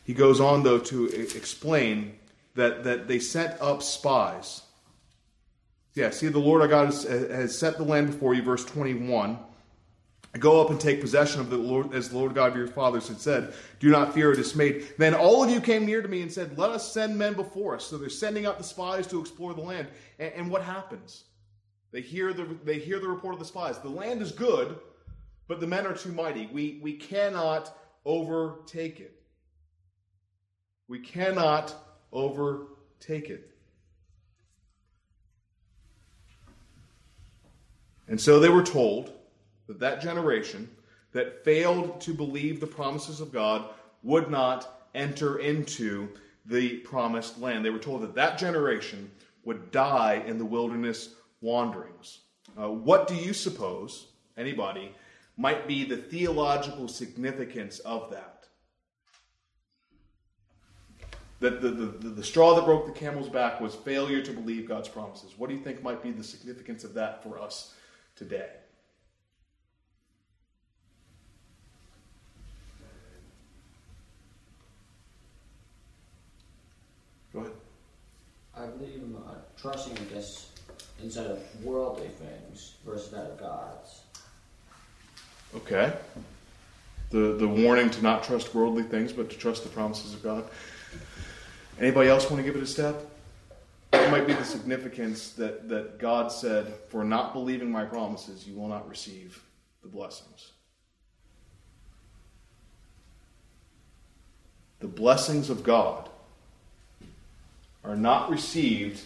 He 0.04 0.14
goes 0.14 0.42
on, 0.42 0.64
though, 0.64 0.80
to 0.80 1.06
explain 1.06 2.18
that, 2.56 2.84
that 2.84 3.08
they 3.08 3.20
sent 3.20 3.62
up 3.62 3.84
spies. 3.84 4.64
Yeah, 5.94 6.10
see, 6.10 6.28
the 6.28 6.40
Lord 6.40 6.62
our 6.62 6.68
God 6.68 6.88
has, 6.88 7.04
has 7.04 7.58
set 7.58 7.78
the 7.78 7.86
land 7.86 8.08
before 8.08 8.34
you, 8.34 8.42
verse 8.42 8.66
21. 8.66 9.40
Go 10.40 10.60
up 10.60 10.72
and 10.72 10.80
take 10.80 11.00
possession 11.00 11.40
of 11.40 11.50
the 11.50 11.58
Lord, 11.58 11.96
as 11.96 12.10
the 12.10 12.18
Lord 12.18 12.36
God 12.36 12.52
of 12.52 12.58
your 12.58 12.68
fathers 12.68 13.08
had 13.08 13.22
said. 13.22 13.54
Do 13.80 13.90
not 13.90 14.14
fear 14.14 14.32
or 14.32 14.36
dismay. 14.36 14.82
Then 14.98 15.14
all 15.14 15.42
of 15.42 15.50
you 15.50 15.62
came 15.62 15.86
near 15.86 16.02
to 16.02 16.08
me 16.10 16.22
and 16.22 16.30
said, 16.30 16.58
Let 16.58 16.72
us 16.72 16.92
send 16.92 17.18
men 17.18 17.34
before 17.34 17.76
us. 17.76 17.86
So 17.86 17.98
they're 17.98 18.10
sending 18.10 18.46
out 18.46 18.58
the 18.58 18.66
spies 18.66 19.08
to 19.08 19.22
explore 19.22 19.54
the 19.54 19.62
land. 19.62 19.88
And, 20.20 20.34
and 20.34 20.52
what 20.52 20.64
happens? 20.64 21.24
They 21.94 22.02
hear, 22.02 22.34
the, 22.34 22.44
they 22.66 22.80
hear 22.80 23.00
the 23.00 23.08
report 23.08 23.36
of 23.36 23.40
the 23.40 23.46
spies. 23.46 23.80
The 23.80 23.88
land 23.88 24.22
is 24.22 24.34
good, 24.34 24.78
but 25.48 25.60
the 25.60 25.68
men 25.68 25.86
are 25.88 25.94
too 25.94 26.12
mighty. 26.12 26.48
We, 26.52 26.80
we 26.82 26.94
cannot 26.94 27.76
overtake 28.06 29.00
it. 29.00 29.22
We 30.88 31.00
cannot 31.00 31.74
overtake 32.12 33.30
it. 33.30 33.52
And 38.08 38.20
so 38.20 38.40
they 38.40 38.50
were 38.50 38.64
told 38.64 39.12
that 39.68 39.80
that 39.80 40.02
generation 40.02 40.70
that 41.12 41.44
failed 41.44 42.00
to 42.02 42.14
believe 42.14 42.60
the 42.60 42.68
promises 42.68 43.20
of 43.22 43.34
God 43.34 43.70
would 44.04 44.30
not 44.30 44.88
enter 44.96 45.40
into 45.40 46.10
the 46.46 46.78
promised 46.78 47.40
land. 47.40 47.66
They 47.66 47.70
were 47.70 47.80
told 47.80 48.02
that 48.02 48.16
that 48.16 48.38
generation 48.38 49.12
would 49.44 49.72
die 49.72 50.24
in 50.26 50.38
the 50.38 50.46
wilderness 50.46 51.16
wanderings. 51.42 52.20
Uh, 52.60 52.70
what 52.70 53.08
do 53.08 53.16
you 53.16 53.34
suppose, 53.34 54.08
anybody, 54.38 54.94
might 55.38 55.68
be 55.68 55.86
the 55.86 55.98
theological 55.98 56.88
significance 56.88 57.80
of 57.80 58.10
that? 58.12 58.48
That 61.40 61.62
the, 61.62 61.70
the, 61.70 62.10
the 62.10 62.24
straw 62.24 62.56
that 62.56 62.66
broke 62.66 62.88
the 62.88 63.00
camel's 63.00 63.30
back 63.30 63.62
was 63.62 63.76
failure 63.76 64.22
to 64.24 64.32
believe 64.32 64.68
God's 64.68 64.90
promises. 64.90 65.36
What 65.38 65.50
do 65.50 65.56
you 65.56 65.62
think 65.62 65.84
might 65.84 66.02
be 66.02 66.12
the 66.12 66.24
significance 66.24 66.84
of 66.84 66.96
that 66.96 67.22
for 67.22 67.40
us 67.40 67.76
today? 68.16 68.50
Go 77.32 77.42
ahead. 77.42 77.52
I 78.56 78.66
believe 78.66 78.96
in 78.96 79.16
uh, 79.16 79.36
trusting, 79.62 79.96
guess, 80.12 80.52
instead 81.04 81.28
of 81.28 81.40
worldly 81.64 82.08
things 82.08 82.78
versus 82.84 83.12
that 83.12 83.26
of 83.26 83.40
God's. 83.40 83.97
Okay. 85.56 85.94
The 87.10 87.36
the 87.38 87.48
warning 87.48 87.90
to 87.90 88.02
not 88.02 88.24
trust 88.24 88.54
worldly 88.54 88.84
things, 88.84 89.14
but 89.14 89.30
to 89.30 89.38
trust 89.38 89.64
the 89.64 89.70
promises 89.70 90.14
of 90.14 90.22
God. 90.22 90.46
Anybody 91.80 92.10
else 92.10 92.30
want 92.30 92.38
to 92.38 92.44
give 92.44 92.56
it 92.56 92.64
a 92.64 92.68
step? 92.68 93.06
What 93.92 94.12
might 94.12 94.28
be 94.28 94.34
the 94.34 94.44
significance 94.44 95.30
that, 95.34 95.70
that 95.70 96.00
God 96.00 96.32
said, 96.32 96.74
For 96.90 97.04
not 97.04 97.34
believing 97.34 97.72
my 97.72 97.86
promises, 97.86 98.48
you 98.48 98.56
will 98.56 98.68
not 98.68 98.88
receive 98.90 99.42
the 99.82 99.88
blessings? 99.88 100.52
The 104.80 104.88
blessings 104.88 105.50
of 105.50 105.64
God 105.64 106.10
are 107.84 107.96
not 107.96 108.30
received 108.30 109.02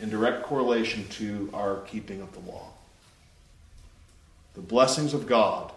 in 0.00 0.10
direct 0.10 0.44
correlation 0.44 1.06
to 1.08 1.50
our 1.52 1.80
keeping 1.82 2.20
of 2.20 2.32
the 2.32 2.50
law. 2.50 2.70
The 4.56 4.62
blessings 4.62 5.12
of 5.12 5.26
God 5.26 5.70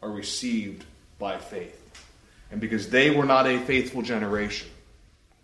are 0.00 0.10
received 0.10 0.84
by 1.18 1.36
faith. 1.38 1.74
And 2.52 2.60
because 2.60 2.88
they 2.88 3.10
were 3.10 3.24
not 3.24 3.48
a 3.48 3.58
faithful 3.58 4.02
generation, 4.02 4.68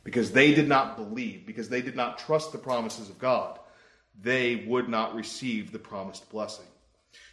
because 0.05 0.31
they 0.31 0.55
did 0.55 0.69
not 0.69 0.97
believe, 0.97 1.47
because 1.47 1.69
they 1.69 1.83
did 1.83 1.97
not 1.97 2.19
trust 2.19 2.53
the 2.53 2.59
promises 2.59 3.11
of 3.11 3.19
God, 3.19 3.59
they 4.23 4.65
would 4.69 4.89
not 4.89 5.17
receive 5.17 5.73
the 5.73 5.81
promised 5.81 6.31
blessing. 6.31 6.67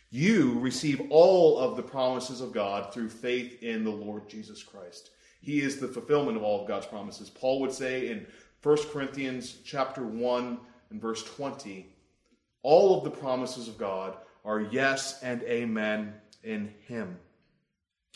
You 0.10 0.60
receive 0.60 1.04
all 1.12 1.60
of 1.60 1.78
the 1.78 1.84
promises 1.84 2.42
of 2.42 2.52
God 2.52 2.92
through 2.92 3.10
faith 3.10 3.62
in 3.62 3.84
the 3.84 3.92
Lord 3.92 4.28
Jesus 4.28 4.64
Christ. 4.64 5.12
He 5.40 5.62
is 5.62 5.78
the 5.78 5.88
fulfillment 5.88 6.36
of 6.36 6.42
all 6.42 6.64
of 6.64 6.68
God's 6.68 6.88
promises. 6.88 7.30
Paul 7.30 7.62
would 7.62 7.72
say 7.72 8.10
in 8.10 8.26
1 8.64 8.78
Corinthians 8.92 9.60
chapter 9.64 10.02
1 10.02 10.58
and 10.90 11.00
verse 11.00 11.24
20, 11.36 11.86
all 12.64 12.98
of 12.98 13.04
the 13.04 13.12
promises 13.12 13.68
of 13.68 13.78
God 13.78 14.18
are 14.44 14.60
yes 14.60 15.22
and 15.22 15.44
amen 15.44 16.14
in 16.44 16.74
him. 16.88 17.18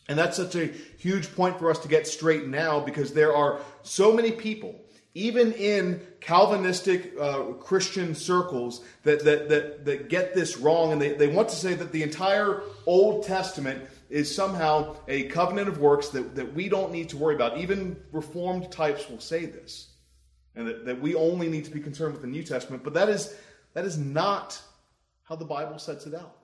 And 0.08 0.18
that's 0.18 0.38
such 0.38 0.56
a 0.56 0.68
huge 0.98 1.34
point 1.36 1.58
for 1.58 1.72
us 1.72 1.80
to 1.80 1.88
get 1.88 2.08
straight 2.08 2.48
now 2.48 2.80
because 2.80 3.14
there 3.14 3.36
are 3.36 3.60
so 3.82 4.14
many 4.14 4.32
people, 4.32 4.80
even 5.16 5.52
in 5.54 6.06
Calvinistic 6.20 7.14
uh, 7.20 7.44
Christian 7.54 8.14
circles, 8.14 8.84
that, 9.04 9.24
that, 9.24 9.50
that, 9.50 9.86
that 9.86 10.10
get 10.10 10.36
this 10.36 10.58
wrong. 10.58 10.92
And 10.92 11.02
they, 11.02 11.14
they 11.14 11.28
want 11.28 11.50
to 11.50 11.56
say 11.56 11.74
that 11.74 11.92
the 11.92 12.04
entire 12.04 12.62
Old 12.86 13.26
Testament 13.26 13.84
is 14.10 14.34
somehow 14.34 14.96
a 15.08 15.24
covenant 15.24 15.68
of 15.68 15.80
works 15.80 16.10
that, 16.10 16.36
that 16.36 16.54
we 16.54 16.70
don't 16.70 16.92
need 16.92 17.10
to 17.10 17.18
worry 17.18 17.34
about. 17.34 17.58
Even 17.58 17.96
Reformed 18.12 18.72
types 18.72 19.10
will 19.10 19.20
say 19.20 19.46
this 19.46 19.88
and 20.56 20.68
that, 20.68 20.86
that 20.86 21.02
we 21.02 21.16
only 21.16 21.50
need 21.50 21.66
to 21.66 21.72
be 21.72 21.80
concerned 21.80 22.14
with 22.14 22.22
the 22.22 22.28
New 22.28 22.44
Testament. 22.44 22.84
But 22.84 22.94
that 22.94 23.10
is, 23.10 23.36
that 23.74 23.86
is 23.86 23.98
not 23.98 24.62
how 25.26 25.36
the 25.36 25.46
Bible 25.46 25.78
sets 25.78 26.06
it 26.08 26.14
out. 26.14 26.38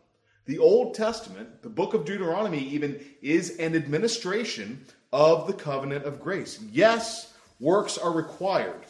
The 0.46 0.58
Old 0.58 0.96
Testament, 0.96 1.62
the 1.62 1.70
book 1.70 1.94
of 1.94 2.06
Deuteronomy, 2.06 2.60
even 2.60 3.00
is 3.22 3.58
an 3.58 3.76
administration 3.76 4.86
of 5.14 5.48
the 5.48 5.54
covenant 5.54 6.06
of 6.06 6.20
grace. 6.20 6.60
Yes, 6.72 7.34
works 7.60 7.98
are 7.98 8.12
required, 8.12 8.86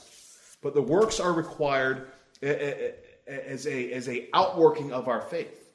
but 0.62 0.74
the 0.74 0.82
works 0.82 1.20
are 1.20 1.34
required 1.34 2.08
eh, 2.42 2.48
eh, 2.48 2.92
eh, 3.28 3.38
as 3.48 3.68
a, 3.68 3.92
as 3.92 4.08
a 4.08 4.28
outworking 4.34 4.94
of 4.94 5.08
our 5.08 5.22
faith. 5.22 5.74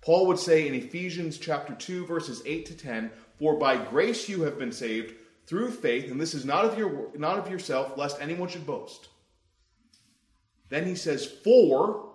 Paul 0.00 0.26
would 0.28 0.38
say 0.38 0.66
in 0.66 0.74
Ephesians 0.74 1.38
chapter 1.38 1.74
2 1.74 2.06
verses 2.06 2.42
8 2.46 2.66
to 2.66 2.74
10, 2.74 3.10
"For 3.38 3.58
by 3.58 3.76
grace 3.76 4.28
you 4.28 4.42
have 4.42 4.58
been 4.58 4.72
saved 4.72 5.14
through 5.48 5.70
faith, 5.70 6.10
and 6.10 6.20
this 6.20 6.34
is 6.34 6.44
not 6.44 6.66
of 6.66 6.78
your 6.78 7.08
not 7.16 7.38
of 7.38 7.50
yourself, 7.50 7.96
lest 7.96 8.20
anyone 8.20 8.48
should 8.48 8.66
boast. 8.66 9.08
Then 10.68 10.86
he 10.86 10.94
says, 10.94 11.24
For 11.26 12.07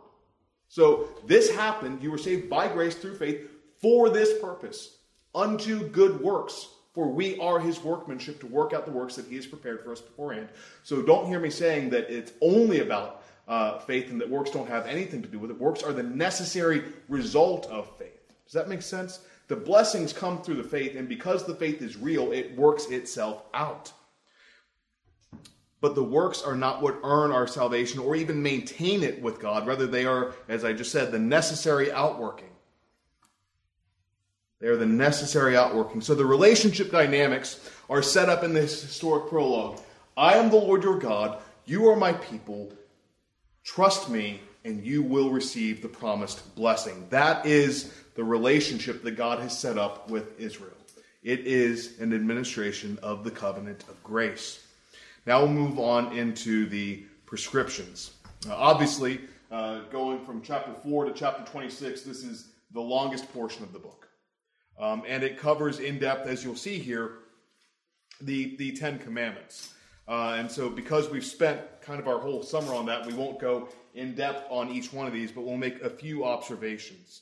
so 0.73 1.07
this 1.27 1.51
happened, 1.51 2.01
you 2.01 2.09
were 2.09 2.17
saved 2.17 2.49
by 2.49 2.67
grace 2.67 2.95
through 2.95 3.17
faith 3.17 3.47
for 3.79 4.09
this 4.09 4.41
purpose, 4.41 4.97
unto 5.35 5.87
good 5.89 6.19
works. 6.19 6.69
For 6.95 7.09
we 7.09 7.37
are 7.37 7.59
his 7.59 7.83
workmanship 7.83 8.39
to 8.39 8.47
work 8.47 8.73
out 8.73 8.87
the 8.87 8.91
works 8.91 9.15
that 9.17 9.27
he 9.27 9.35
has 9.35 9.45
prepared 9.45 9.83
for 9.83 9.91
us 9.91 10.01
beforehand. 10.01 10.49
So 10.81 11.03
don't 11.03 11.27
hear 11.27 11.39
me 11.39 11.51
saying 11.51 11.91
that 11.91 12.09
it's 12.09 12.31
only 12.41 12.79
about 12.79 13.23
uh, 13.47 13.77
faith 13.81 14.09
and 14.09 14.19
that 14.19 14.27
works 14.27 14.49
don't 14.49 14.67
have 14.67 14.87
anything 14.87 15.21
to 15.21 15.27
do 15.27 15.37
with 15.37 15.51
it. 15.51 15.59
Works 15.59 15.83
are 15.83 15.93
the 15.93 16.01
necessary 16.01 16.81
result 17.07 17.67
of 17.67 17.95
faith. 17.99 18.33
Does 18.43 18.53
that 18.53 18.67
make 18.67 18.81
sense? 18.81 19.19
The 19.49 19.55
blessings 19.55 20.11
come 20.11 20.41
through 20.41 20.55
the 20.55 20.63
faith, 20.63 20.95
and 20.95 21.07
because 21.07 21.45
the 21.45 21.53
faith 21.53 21.83
is 21.83 21.97
real, 21.97 22.31
it 22.31 22.57
works 22.57 22.87
itself 22.87 23.43
out. 23.53 23.91
But 25.83 25.95
the 25.95 26.03
works 26.03 26.41
are 26.41 26.55
not 26.55 26.81
what 26.81 27.01
earn 27.03 27.33
our 27.33 27.45
salvation 27.45 27.99
or 27.99 28.15
even 28.15 28.41
maintain 28.41 29.03
it 29.03 29.21
with 29.21 29.41
God. 29.41 29.67
Rather, 29.67 29.85
they 29.85 30.05
are, 30.05 30.33
as 30.47 30.63
I 30.63 30.71
just 30.71 30.93
said, 30.93 31.11
the 31.11 31.19
necessary 31.19 31.91
outworking. 31.91 32.51
They 34.61 34.67
are 34.67 34.77
the 34.77 34.85
necessary 34.85 35.57
outworking. 35.57 35.99
So 35.99 36.15
the 36.15 36.25
relationship 36.25 36.89
dynamics 36.89 37.69
are 37.89 38.01
set 38.01 38.29
up 38.29 38.45
in 38.45 38.53
this 38.53 38.81
historic 38.81 39.27
prologue. 39.27 39.77
I 40.15 40.35
am 40.35 40.49
the 40.49 40.55
Lord 40.55 40.83
your 40.83 40.97
God. 40.97 41.41
You 41.65 41.89
are 41.89 41.97
my 41.97 42.13
people. 42.13 42.71
Trust 43.65 44.09
me, 44.09 44.39
and 44.63 44.85
you 44.85 45.03
will 45.03 45.31
receive 45.31 45.81
the 45.81 45.89
promised 45.89 46.55
blessing. 46.55 47.07
That 47.09 47.45
is 47.45 47.93
the 48.15 48.23
relationship 48.23 49.03
that 49.03 49.17
God 49.17 49.39
has 49.39 49.59
set 49.59 49.77
up 49.77 50.09
with 50.09 50.39
Israel. 50.39 50.77
It 51.23 51.41
is 51.41 51.99
an 51.99 52.13
administration 52.13 52.99
of 53.03 53.25
the 53.25 53.31
covenant 53.31 53.83
of 53.89 54.01
grace. 54.01 54.65
Now 55.25 55.39
we'll 55.39 55.53
move 55.53 55.79
on 55.79 56.15
into 56.17 56.65
the 56.65 57.05
prescriptions. 57.25 58.11
Obviously, 58.49 59.21
uh, 59.51 59.81
going 59.91 60.23
from 60.25 60.41
chapter 60.41 60.73
4 60.73 61.05
to 61.05 61.13
chapter 61.13 61.49
26, 61.49 62.01
this 62.01 62.23
is 62.23 62.49
the 62.73 62.81
longest 62.81 63.31
portion 63.33 63.63
of 63.63 63.71
the 63.71 63.79
book. 63.79 64.09
Um, 64.79 65.03
and 65.07 65.23
it 65.23 65.37
covers 65.37 65.79
in 65.79 65.99
depth, 65.99 66.27
as 66.27 66.43
you'll 66.43 66.55
see 66.55 66.77
here, 66.77 67.19
the, 68.19 68.55
the 68.57 68.71
Ten 68.73 68.99
Commandments. 68.99 69.73
Uh, 70.07 70.35
and 70.37 70.51
so, 70.51 70.69
because 70.69 71.09
we've 71.09 71.23
spent 71.23 71.61
kind 71.81 71.99
of 71.99 72.07
our 72.07 72.19
whole 72.19 72.43
summer 72.43 72.73
on 72.73 72.85
that, 72.87 73.05
we 73.05 73.13
won't 73.13 73.39
go 73.39 73.69
in 73.93 74.15
depth 74.15 74.47
on 74.49 74.69
each 74.69 74.91
one 74.91 75.07
of 75.07 75.13
these, 75.13 75.31
but 75.31 75.45
we'll 75.45 75.55
make 75.55 75.81
a 75.81 75.89
few 75.89 76.25
observations. 76.25 77.21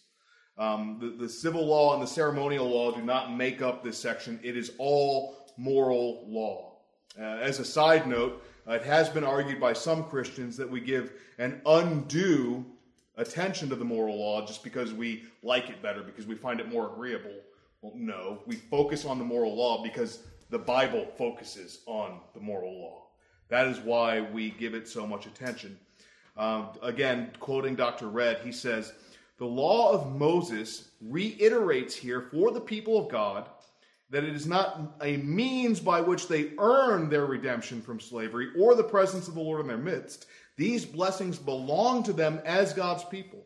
Um, 0.58 0.98
the, 1.00 1.26
the 1.26 1.30
civil 1.30 1.66
law 1.66 1.94
and 1.94 2.02
the 2.02 2.08
ceremonial 2.08 2.68
law 2.68 2.92
do 2.92 3.02
not 3.04 3.36
make 3.36 3.62
up 3.62 3.84
this 3.84 4.00
section, 4.00 4.40
it 4.42 4.58
is 4.58 4.72
all 4.80 5.36
moral 5.58 6.26
law. 6.28 6.71
Uh, 7.20 7.24
as 7.24 7.60
a 7.60 7.66
side 7.66 8.08
note, 8.08 8.44
uh, 8.68 8.74
it 8.74 8.84
has 8.84 9.10
been 9.10 9.24
argued 9.24 9.60
by 9.60 9.74
some 9.74 10.04
Christians 10.06 10.56
that 10.58 10.70
we 10.70 10.80
give 10.80 11.14
an 11.40 11.62
undue 11.66 12.66
attention 13.18 13.70
to 13.70 13.76
the 13.76 13.86
moral 13.86 14.18
law 14.18 14.46
just 14.46 14.64
because 14.64 14.94
we 14.94 15.24
like 15.44 15.70
it 15.70 15.82
better, 15.82 16.04
because 16.04 16.26
we 16.26 16.36
find 16.36 16.60
it 16.60 16.70
more 16.70 16.92
agreeable. 16.92 17.36
Well, 17.82 17.94
no, 17.96 18.42
we 18.46 18.56
focus 18.56 19.06
on 19.06 19.18
the 19.18 19.26
moral 19.26 19.56
law 19.56 19.84
because 19.84 20.20
the 20.50 20.60
Bible 20.60 21.08
focuses 21.18 21.80
on 21.86 22.20
the 22.34 22.40
moral 22.40 22.80
law. 22.80 23.04
That 23.50 23.68
is 23.68 23.80
why 23.80 24.22
we 24.22 24.52
give 24.52 24.74
it 24.74 24.88
so 24.88 25.06
much 25.06 25.26
attention. 25.26 25.78
Um, 26.38 26.70
again, 26.82 27.32
quoting 27.40 27.76
Dr. 27.76 28.08
Redd, 28.08 28.40
he 28.44 28.52
says, 28.52 28.94
The 29.38 29.46
law 29.46 29.92
of 29.92 30.16
Moses 30.16 30.92
reiterates 31.02 31.96
here 31.96 32.22
for 32.32 32.52
the 32.52 32.62
people 32.62 32.98
of 32.98 33.12
God 33.12 33.50
that 34.12 34.26
it 34.26 34.36
is 34.36 34.46
not 34.46 34.98
a 35.02 35.18
means 35.18 35.80
by 35.80 36.02
which 36.02 36.28
they 36.28 36.52
earn 36.60 37.10
their 37.10 37.26
redemption 37.26 37.82
from 37.82 38.00
slavery 38.00 38.50
or 38.60 38.76
the 38.76 38.84
presence 38.84 39.28
of 39.28 39.36
the 39.36 39.42
Lord 39.42 39.62
in 39.62 39.68
their 39.68 39.78
midst. 39.78 40.26
These 40.58 40.86
blessings 40.86 41.40
belong 41.40 42.04
to 42.04 42.14
them 42.14 42.42
as 42.46 42.74
God's 42.74 43.06
people. 43.06 43.46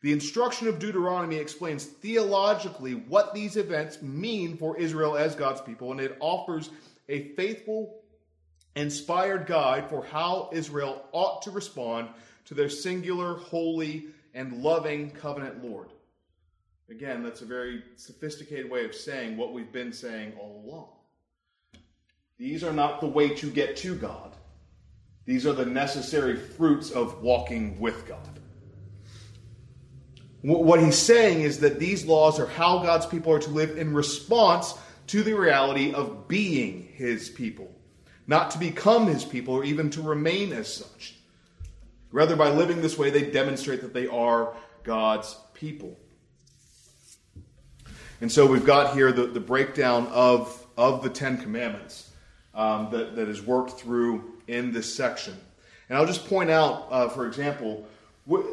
The 0.00 0.12
instruction 0.12 0.68
of 0.68 0.78
Deuteronomy 0.78 1.36
explains 1.36 1.84
theologically 1.84 2.94
what 2.94 3.34
these 3.34 3.56
events 3.56 4.02
mean 4.02 4.56
for 4.56 4.76
Israel 4.76 5.16
as 5.16 5.34
God's 5.34 5.60
people, 5.60 5.90
and 5.92 6.00
it 6.00 6.16
offers 6.20 6.70
a 7.08 7.34
faithful, 7.34 8.02
inspired 8.74 9.46
guide 9.46 9.88
for 9.88 10.04
how 10.04 10.48
Israel 10.52 11.04
ought 11.12 11.42
to 11.42 11.50
respond 11.50 12.08
to 12.46 12.54
their 12.54 12.68
singular, 12.68 13.34
holy, 13.36 14.06
and 14.34 14.62
loving 14.62 15.10
covenant 15.10 15.64
Lord. 15.64 15.88
Again, 16.90 17.22
that's 17.22 17.42
a 17.42 17.46
very 17.46 17.82
sophisticated 17.96 18.70
way 18.70 18.84
of 18.84 18.94
saying 18.94 19.36
what 19.36 19.52
we've 19.52 19.72
been 19.72 19.92
saying 19.92 20.34
all 20.38 20.62
along. 20.66 20.88
These 22.38 22.64
are 22.64 22.72
not 22.72 23.00
the 23.00 23.06
way 23.06 23.30
to 23.36 23.50
get 23.50 23.76
to 23.78 23.94
God. 23.94 24.34
These 25.24 25.46
are 25.46 25.52
the 25.52 25.64
necessary 25.64 26.36
fruits 26.36 26.90
of 26.90 27.22
walking 27.22 27.78
with 27.78 28.06
God. 28.06 28.40
What 30.42 30.82
he's 30.82 30.98
saying 30.98 31.42
is 31.42 31.60
that 31.60 31.78
these 31.78 32.04
laws 32.04 32.40
are 32.40 32.46
how 32.46 32.82
God's 32.82 33.06
people 33.06 33.32
are 33.32 33.38
to 33.38 33.50
live 33.50 33.78
in 33.78 33.94
response 33.94 34.74
to 35.06 35.22
the 35.22 35.34
reality 35.34 35.92
of 35.92 36.26
being 36.26 36.88
his 36.94 37.28
people, 37.28 37.70
not 38.26 38.50
to 38.50 38.58
become 38.58 39.06
his 39.06 39.24
people 39.24 39.54
or 39.54 39.64
even 39.64 39.88
to 39.90 40.02
remain 40.02 40.52
as 40.52 40.72
such. 40.72 41.14
Rather, 42.10 42.34
by 42.34 42.50
living 42.50 42.82
this 42.82 42.98
way, 42.98 43.10
they 43.10 43.30
demonstrate 43.30 43.82
that 43.82 43.94
they 43.94 44.08
are 44.08 44.52
God's 44.82 45.36
people. 45.54 45.96
And 48.22 48.30
so 48.30 48.46
we've 48.46 48.64
got 48.64 48.94
here 48.94 49.10
the, 49.10 49.26
the 49.26 49.40
breakdown 49.40 50.06
of, 50.12 50.64
of 50.76 51.02
the 51.02 51.10
Ten 51.10 51.38
Commandments 51.38 52.12
um, 52.54 52.88
that, 52.92 53.16
that 53.16 53.28
is 53.28 53.42
worked 53.42 53.80
through 53.80 54.34
in 54.46 54.72
this 54.72 54.94
section. 54.94 55.36
And 55.88 55.98
I'll 55.98 56.06
just 56.06 56.28
point 56.28 56.48
out, 56.48 56.86
uh, 56.88 57.08
for 57.08 57.26
example, 57.26 57.84
what, 58.24 58.46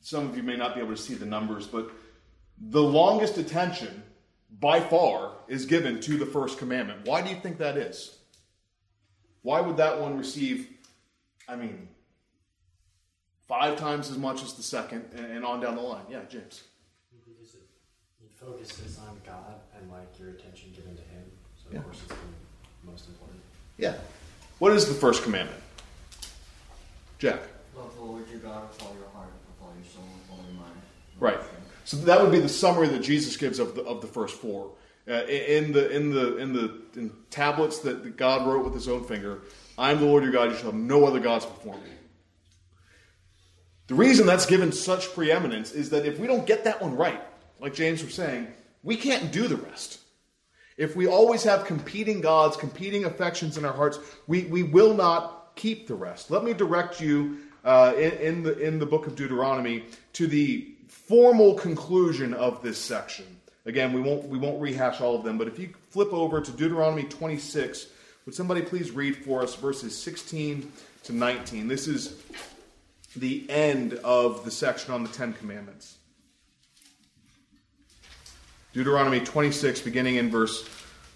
some 0.00 0.28
of 0.28 0.36
you 0.36 0.42
may 0.42 0.56
not 0.56 0.74
be 0.74 0.80
able 0.80 0.96
to 0.96 1.00
see 1.00 1.14
the 1.14 1.26
numbers, 1.26 1.68
but 1.68 1.92
the 2.60 2.82
longest 2.82 3.38
attention 3.38 4.02
by 4.58 4.80
far 4.80 5.34
is 5.46 5.64
given 5.64 6.00
to 6.00 6.16
the 6.16 6.26
first 6.26 6.58
commandment. 6.58 7.06
Why 7.06 7.22
do 7.22 7.30
you 7.30 7.36
think 7.36 7.58
that 7.58 7.76
is? 7.76 8.18
Why 9.42 9.60
would 9.60 9.76
that 9.76 10.00
one 10.00 10.18
receive, 10.18 10.68
I 11.46 11.54
mean, 11.54 11.86
five 13.46 13.78
times 13.78 14.10
as 14.10 14.18
much 14.18 14.42
as 14.42 14.54
the 14.54 14.64
second 14.64 15.04
and 15.14 15.44
on 15.44 15.60
down 15.60 15.76
the 15.76 15.82
line? 15.82 16.02
Yeah, 16.10 16.22
James. 16.28 16.64
Because 18.38 18.54
it, 18.54 18.62
it 18.62 18.68
focuses 18.68 18.98
on 18.98 19.20
God 19.26 19.54
and 19.78 19.90
like 19.90 20.18
your 20.18 20.30
attention 20.30 20.70
given 20.74 20.96
to 20.96 21.02
Him. 21.02 21.24
So, 21.62 21.68
of 21.68 21.74
Yeah. 21.74 21.80
course, 21.82 21.98
it's 22.02 22.08
the 22.14 22.90
most 22.90 23.08
important. 23.08 23.40
Yeah. 23.76 23.94
What 24.58 24.72
is 24.72 24.86
the 24.86 24.94
first 24.94 25.22
commandment? 25.22 25.60
Jack. 27.18 27.40
Love 27.76 27.94
the 27.96 28.02
Lord 28.02 28.24
your 28.30 28.40
God 28.40 28.68
with 28.68 28.82
all 28.82 28.94
your 28.98 29.08
heart, 29.10 29.28
with 29.46 29.66
all 29.66 29.74
your 29.74 29.84
soul, 29.92 30.04
with 30.04 30.30
all 30.30 30.44
your 30.44 30.60
mind. 30.60 30.74
with 31.14 31.22
Right. 31.22 31.34
all 31.36 31.40
your 31.40 31.48
strength. 31.48 31.64
So 31.84 31.96
that 31.98 32.20
would 32.20 32.32
be 32.32 32.40
the 32.40 32.48
summary 32.48 32.88
that 32.88 33.02
Jesus 33.02 33.36
gives 33.36 33.58
of 33.58 33.74
the 33.74 33.82
of 33.82 34.00
the 34.00 34.06
first 34.06 34.36
four. 34.36 34.72
Uh, 35.08 35.24
in 35.24 35.72
the 35.72 35.90
in 35.90 36.10
the 36.10 36.36
in 36.36 36.52
the 36.52 36.74
in 36.96 37.10
tablets 37.30 37.78
that 37.78 38.02
that 38.04 38.16
God 38.16 38.46
wrote 38.46 38.64
with 38.64 38.74
His 38.74 38.88
own 38.88 39.04
finger, 39.04 39.40
I 39.78 39.90
am 39.90 40.00
the 40.00 40.06
Lord 40.06 40.22
your 40.22 40.32
God. 40.32 40.50
You 40.50 40.56
shall 40.56 40.72
have 40.72 40.74
no 40.74 41.06
other 41.06 41.20
gods 41.20 41.46
before 41.46 41.76
me. 41.76 41.90
The 43.86 43.94
reason 43.94 44.26
that's 44.26 44.44
given 44.44 44.70
such 44.70 45.14
preeminence 45.14 45.72
is 45.72 45.88
that 45.90 46.04
if 46.04 46.18
we 46.18 46.26
don't 46.26 46.46
get 46.46 46.64
that 46.64 46.82
one 46.82 46.94
right, 46.94 47.22
like 47.60 47.74
James 47.74 48.02
was 48.02 48.14
saying, 48.14 48.48
we 48.82 48.96
can't 48.96 49.32
do 49.32 49.48
the 49.48 49.56
rest. 49.56 50.00
If 50.76 50.94
we 50.94 51.06
always 51.06 51.42
have 51.42 51.64
competing 51.64 52.20
gods, 52.20 52.56
competing 52.56 53.04
affections 53.04 53.58
in 53.58 53.64
our 53.64 53.72
hearts, 53.72 53.98
we, 54.28 54.44
we 54.44 54.62
will 54.62 54.94
not 54.94 55.56
keep 55.56 55.88
the 55.88 55.94
rest. 55.94 56.30
Let 56.30 56.44
me 56.44 56.52
direct 56.54 57.00
you 57.00 57.38
uh, 57.64 57.94
in, 57.96 58.12
in, 58.12 58.42
the, 58.44 58.58
in 58.58 58.78
the 58.78 58.86
book 58.86 59.06
of 59.06 59.16
Deuteronomy 59.16 59.84
to 60.14 60.26
the 60.26 60.68
formal 60.86 61.54
conclusion 61.54 62.32
of 62.32 62.62
this 62.62 62.78
section. 62.78 63.26
Again, 63.66 63.92
we 63.92 64.00
won't, 64.00 64.24
we 64.28 64.38
won't 64.38 64.60
rehash 64.62 65.00
all 65.00 65.16
of 65.16 65.24
them, 65.24 65.36
but 65.36 65.48
if 65.48 65.58
you 65.58 65.74
flip 65.90 66.12
over 66.12 66.40
to 66.40 66.50
Deuteronomy 66.52 67.02
26, 67.02 67.88
would 68.24 68.34
somebody 68.34 68.62
please 68.62 68.92
read 68.92 69.16
for 69.16 69.42
us 69.42 69.54
verses 69.56 69.98
16 70.00 70.70
to 71.04 71.12
19? 71.12 71.68
This 71.68 71.88
is 71.88 72.14
the 73.16 73.44
end 73.50 73.94
of 74.04 74.44
the 74.44 74.50
section 74.50 74.94
on 74.94 75.02
the 75.02 75.08
Ten 75.10 75.32
Commandments. 75.34 75.97
Deuteronomy 78.78 79.18
26, 79.18 79.80
beginning 79.80 80.14
in 80.14 80.30
verse 80.30 80.64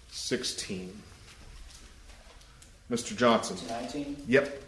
16. 0.09 1.01
Mr. 2.91 3.15
Johnson. 3.15 3.55
19. 3.69 4.17
Yep. 4.27 4.61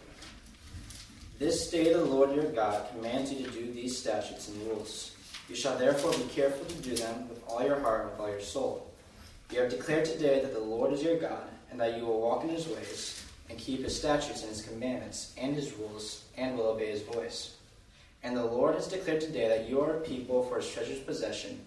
This 1.38 1.70
day 1.70 1.92
the 1.92 2.02
Lord 2.02 2.34
your 2.34 2.46
God 2.52 2.88
commands 2.90 3.30
you 3.30 3.44
to 3.44 3.50
do 3.50 3.70
these 3.70 3.98
statutes 3.98 4.48
and 4.48 4.66
rules. 4.68 5.14
You 5.50 5.54
shall 5.54 5.76
therefore 5.76 6.12
be 6.12 6.24
careful 6.30 6.64
to 6.64 6.74
do 6.76 6.96
them 6.96 7.28
with 7.28 7.42
all 7.46 7.62
your 7.62 7.78
heart 7.80 8.00
and 8.00 8.10
with 8.12 8.20
all 8.20 8.30
your 8.30 8.40
soul. 8.40 8.90
You 9.52 9.60
have 9.60 9.70
declared 9.70 10.06
today 10.06 10.40
that 10.40 10.54
the 10.54 10.58
Lord 10.58 10.94
is 10.94 11.02
your 11.02 11.18
God, 11.18 11.50
and 11.70 11.78
that 11.78 11.98
you 11.98 12.06
will 12.06 12.22
walk 12.22 12.44
in 12.44 12.48
his 12.48 12.66
ways, 12.66 13.22
and 13.50 13.58
keep 13.58 13.84
his 13.84 13.94
statutes 13.94 14.40
and 14.40 14.48
his 14.48 14.62
commandments, 14.62 15.34
and 15.36 15.54
his 15.54 15.74
rules, 15.74 16.24
and 16.38 16.56
will 16.56 16.68
obey 16.68 16.92
his 16.92 17.02
voice. 17.02 17.56
And 18.22 18.34
the 18.34 18.42
Lord 18.42 18.74
has 18.74 18.88
declared 18.88 19.20
today 19.20 19.48
that 19.48 19.68
you 19.68 19.82
are 19.82 19.98
a 19.98 20.00
people 20.00 20.44
for 20.44 20.56
his 20.56 20.72
treasured 20.72 21.06
possession, 21.06 21.60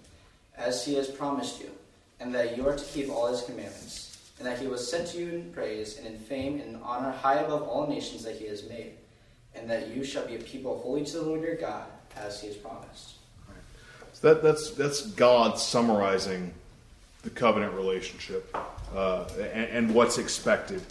as 0.59 0.85
he 0.85 0.93
has 0.95 1.07
promised 1.07 1.59
you, 1.59 1.71
and 2.19 2.35
that 2.35 2.55
you 2.57 2.67
are 2.67 2.75
to 2.75 2.85
keep 2.85 3.09
all 3.09 3.27
his 3.27 3.41
commandments, 3.41 4.31
and 4.37 4.47
that 4.47 4.59
he 4.59 4.67
will 4.67 4.77
set 4.77 5.07
to 5.07 5.17
you 5.17 5.29
in 5.29 5.51
praise 5.53 5.97
and 5.97 6.05
in 6.05 6.17
fame 6.19 6.59
and 6.59 6.75
in 6.75 6.81
honor 6.83 7.11
high 7.11 7.39
above 7.39 7.63
all 7.63 7.87
nations 7.87 8.23
that 8.23 8.35
he 8.35 8.45
has 8.45 8.67
made, 8.69 8.91
and 9.55 9.69
that 9.69 9.87
you 9.87 10.03
shall 10.03 10.27
be 10.27 10.35
a 10.35 10.39
people 10.39 10.79
holy 10.79 11.05
to 11.05 11.17
the 11.17 11.23
Lord 11.23 11.41
your 11.41 11.55
God, 11.55 11.85
as 12.15 12.41
he 12.41 12.47
has 12.47 12.57
promised. 12.57 13.15
So 14.13 14.33
that, 14.33 14.43
that's, 14.43 14.71
that's 14.71 15.07
God 15.11 15.57
summarizing 15.57 16.53
the 17.23 17.29
covenant 17.29 17.73
relationship 17.73 18.55
uh, 18.93 19.25
and, 19.53 19.69
and 19.69 19.93
what's 19.93 20.17
expected. 20.17 20.81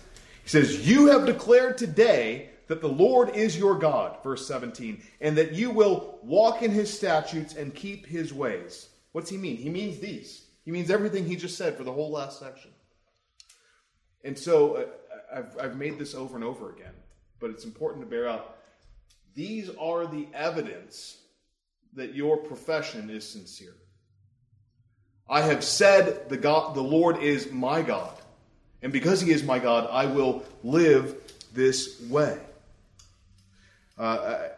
He 0.43 0.49
says, 0.49 0.89
You 0.89 1.07
have 1.07 1.27
declared 1.27 1.77
today 1.77 2.51
that 2.69 2.81
the 2.81 2.89
Lord 2.89 3.35
is 3.35 3.59
your 3.59 3.75
God, 3.75 4.17
verse 4.23 4.47
17, 4.47 5.03
and 5.21 5.37
that 5.37 5.53
you 5.53 5.71
will 5.71 6.19
walk 6.23 6.63
in 6.63 6.71
his 6.71 6.93
statutes 6.93 7.55
and 7.55 7.75
keep 7.75 8.07
his 8.07 8.33
ways. 8.33 8.88
What's 9.13 9.31
he 9.31 9.37
mean? 9.37 9.57
He 9.57 9.71
means 9.71 9.99
these. 9.99 10.45
He 10.65 10.71
means 10.71 10.91
everything 10.91 11.27
he 11.27 11.37
just 11.37 11.57
said 11.57 11.77
for 11.77 11.85
the 11.85 11.93
whole 11.93 12.11
last 12.11 12.39
section. 12.39 12.71
And 14.25 14.39
so 14.39 14.77
uh, 14.77 14.85
I've, 15.33 15.59
I've 15.59 15.77
made 15.77 15.99
this 15.99 16.15
over 16.15 16.35
and 16.35 16.45
over 16.45 16.71
again, 16.71 16.93
but 17.41 17.51
it's 17.51 17.65
important 17.65 18.05
to 18.05 18.11
bear 18.11 18.29
out. 18.29 18.57
These 19.35 19.71
are 19.81 20.07
the 20.07 20.27
evidence 20.35 21.19
that 21.95 22.15
your 22.15 22.37
profession 22.37 23.09
is 23.09 23.29
sincere. 23.29 23.75
I 25.29 25.43
have 25.43 25.63
said 25.63 26.29
the 26.29 26.37
God, 26.37 26.75
the 26.75 26.83
Lord 26.83 27.23
is 27.23 27.51
my 27.53 27.83
God, 27.83 28.15
and 28.83 28.93
because 28.93 29.21
He 29.21 29.31
is 29.31 29.43
my 29.43 29.59
God, 29.59 29.89
I 29.91 30.07
will 30.07 30.45
live 30.63 31.17
this 31.53 32.01
way. 32.09 32.39
Uh, 33.97 34.49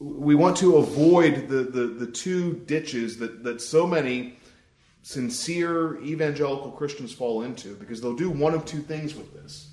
we 0.00 0.34
want 0.34 0.56
to 0.56 0.78
avoid 0.78 1.48
the, 1.48 1.62
the, 1.62 1.86
the 1.86 2.06
two 2.06 2.54
ditches 2.66 3.18
that, 3.18 3.44
that 3.44 3.60
so 3.60 3.86
many 3.86 4.38
sincere 5.02 6.00
evangelical 6.02 6.70
Christians 6.70 7.12
fall 7.12 7.42
into 7.42 7.74
because 7.74 8.00
they'll 8.00 8.16
do 8.16 8.30
one 8.30 8.54
of 8.54 8.64
two 8.64 8.80
things 8.80 9.14
with 9.14 9.34
this. 9.34 9.68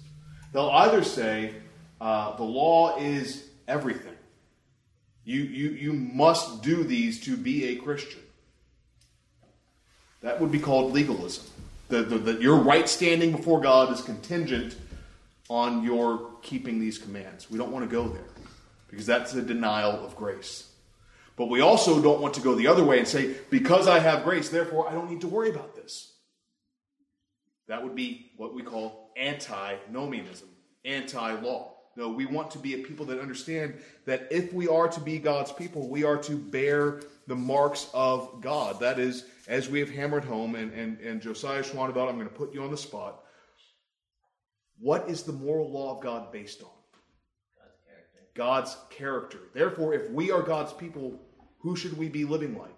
They'll 0.52 0.70
either 0.70 1.04
say, 1.04 1.54
uh, 2.02 2.36
the 2.36 2.44
law 2.44 2.98
is 2.98 3.48
everything. 3.68 4.14
You, 5.24 5.42
you, 5.42 5.70
you 5.72 5.94
must 5.94 6.62
do 6.62 6.84
these 6.84 7.22
to 7.22 7.38
be 7.38 7.70
a 7.70 7.76
Christian. 7.78 8.22
That 10.22 10.42
would 10.42 10.52
be 10.52 10.60
called 10.60 10.92
legalism. 10.94 11.46
That 11.90 12.42
your 12.42 12.58
right 12.58 12.88
standing 12.90 13.32
before 13.32 13.62
God 13.62 13.94
is 13.94 14.02
contingent 14.02 14.76
on 15.48 15.84
your 15.84 16.32
keeping 16.42 16.82
these 16.82 16.98
commands. 16.98 17.50
We 17.50 17.58
don't 17.58 17.72
want 17.72 17.90
to 17.90 17.92
go 17.92 18.10
there 18.10 18.26
because 18.90 19.06
that's 19.06 19.34
a 19.34 19.42
denial 19.42 20.06
of 20.06 20.16
grace. 20.16 20.70
But 21.36 21.50
we 21.50 21.62
also 21.62 22.02
don't 22.02 22.20
want 22.20 22.34
to 22.34 22.42
go 22.42 22.56
the 22.56 22.68
other 22.68 22.84
way 22.84 22.98
and 22.98 23.08
say, 23.08 23.36
because 23.50 23.88
I 23.88 24.00
have 24.00 24.24
grace, 24.24 24.50
therefore 24.50 24.90
I 24.90 24.94
don't 24.94 25.10
need 25.10 25.22
to 25.22 25.28
worry 25.28 25.50
about 25.50 25.76
this. 25.76 26.14
That 27.68 27.84
would 27.84 27.96
be 27.96 28.32
what 28.38 28.56
we 28.56 28.64
call 28.64 29.12
antinomianism, 29.18 30.48
anti 30.84 31.32
law. 31.42 31.74
No, 31.96 32.10
we 32.10 32.26
want 32.26 32.52
to 32.52 32.60
be 32.60 32.76
a 32.76 32.86
people 32.86 33.08
that 33.08 33.20
understand 33.20 33.74
that 34.06 34.28
if 34.30 34.54
we 34.54 34.68
are 34.68 34.88
to 34.88 35.00
be 35.00 35.18
God's 35.18 35.52
people, 35.52 35.90
we 35.90 36.04
are 36.04 36.18
to 36.18 36.36
bear 36.36 37.02
the 37.26 37.36
marks 37.36 37.90
of 37.94 38.40
God. 38.40 38.80
That 38.80 39.00
is, 39.00 39.26
as 39.48 39.68
we 39.68 39.80
have 39.80 39.90
hammered 39.90 40.24
home, 40.24 40.56
and, 40.56 40.72
and, 40.74 41.00
and 41.00 41.22
Josiah 41.22 41.64
Schwaneveld, 41.64 42.08
I'm 42.08 42.16
going 42.16 42.30
to 42.30 42.34
put 42.34 42.54
you 42.54 42.62
on 42.62 42.70
the 42.70 42.78
spot. 42.78 43.24
What 44.80 45.10
is 45.10 45.24
the 45.24 45.34
moral 45.34 45.72
law 45.72 45.96
of 45.98 46.04
God 46.04 46.32
based 46.32 46.62
on? 46.62 46.77
God's 48.38 48.78
character. 48.92 49.40
Therefore, 49.54 49.96
if 49.96 50.10
we 50.12 50.32
are 50.32 50.44
God's 50.44 50.72
people, 50.72 51.20
who 51.58 51.76
should 51.76 51.98
we 51.98 52.08
be 52.08 52.24
living 52.24 52.56
like? 52.58 52.78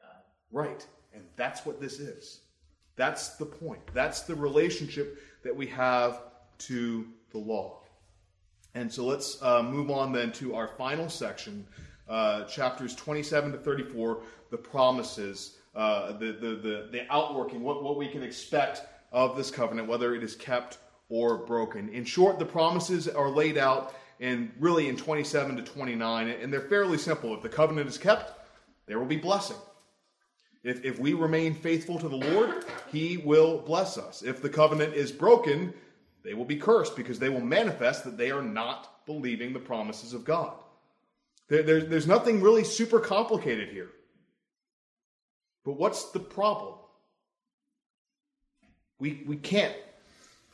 God. 0.00 0.22
Right. 0.52 0.86
And 1.14 1.24
that's 1.34 1.64
what 1.64 1.80
this 1.80 1.98
is. 1.98 2.40
That's 2.94 3.36
the 3.36 3.46
point. 3.46 3.80
That's 3.94 4.22
the 4.22 4.34
relationship 4.34 5.18
that 5.42 5.56
we 5.56 5.66
have 5.68 6.20
to 6.58 7.06
the 7.32 7.38
law. 7.38 7.80
And 8.74 8.92
so 8.92 9.06
let's 9.06 9.42
uh, 9.42 9.62
move 9.62 9.90
on 9.90 10.12
then 10.12 10.30
to 10.32 10.54
our 10.54 10.68
final 10.68 11.08
section, 11.08 11.66
uh, 12.06 12.44
chapters 12.44 12.94
27 12.94 13.52
to 13.52 13.58
34, 13.58 14.22
the 14.50 14.58
promises, 14.58 15.56
uh, 15.74 16.12
the, 16.12 16.32
the, 16.32 16.48
the, 16.56 16.88
the 16.92 17.06
outworking, 17.10 17.62
what, 17.62 17.82
what 17.82 17.96
we 17.96 18.08
can 18.08 18.22
expect 18.22 18.82
of 19.12 19.36
this 19.36 19.50
covenant, 19.50 19.88
whether 19.88 20.14
it 20.14 20.22
is 20.22 20.34
kept 20.34 20.78
or 21.08 21.38
broken. 21.38 21.88
In 21.88 22.04
short, 22.04 22.38
the 22.38 22.44
promises 22.44 23.08
are 23.08 23.30
laid 23.30 23.56
out 23.56 23.94
in 24.20 24.52
really 24.58 24.88
in 24.88 24.96
27 24.96 25.56
to 25.56 25.62
29, 25.62 26.28
and 26.28 26.52
they're 26.52 26.60
fairly 26.60 26.98
simple. 26.98 27.34
If 27.34 27.42
the 27.42 27.48
covenant 27.48 27.88
is 27.88 27.98
kept, 27.98 28.32
there 28.86 28.98
will 28.98 29.06
be 29.06 29.16
blessing. 29.16 29.56
If, 30.62 30.84
if 30.84 30.98
we 30.98 31.12
remain 31.12 31.54
faithful 31.54 31.98
to 31.98 32.08
the 32.08 32.16
Lord, 32.16 32.64
He 32.90 33.18
will 33.18 33.58
bless 33.58 33.98
us. 33.98 34.22
If 34.22 34.42
the 34.42 34.48
covenant 34.48 34.94
is 34.94 35.12
broken, 35.12 35.72
they 36.24 36.34
will 36.34 36.44
be 36.44 36.56
cursed 36.56 36.96
because 36.96 37.18
they 37.18 37.28
will 37.28 37.40
manifest 37.40 38.04
that 38.04 38.16
they 38.16 38.30
are 38.30 38.42
not 38.42 39.06
believing 39.06 39.52
the 39.52 39.60
promises 39.60 40.12
of 40.12 40.24
God. 40.24 40.54
There, 41.48 41.62
there, 41.62 41.80
there's 41.80 42.08
nothing 42.08 42.42
really 42.42 42.64
super 42.64 42.98
complicated 42.98 43.68
here. 43.68 43.90
But 45.64 45.72
what's 45.72 46.10
the 46.10 46.20
problem? 46.20 46.74
We, 48.98 49.22
we 49.26 49.36
can't 49.36 49.74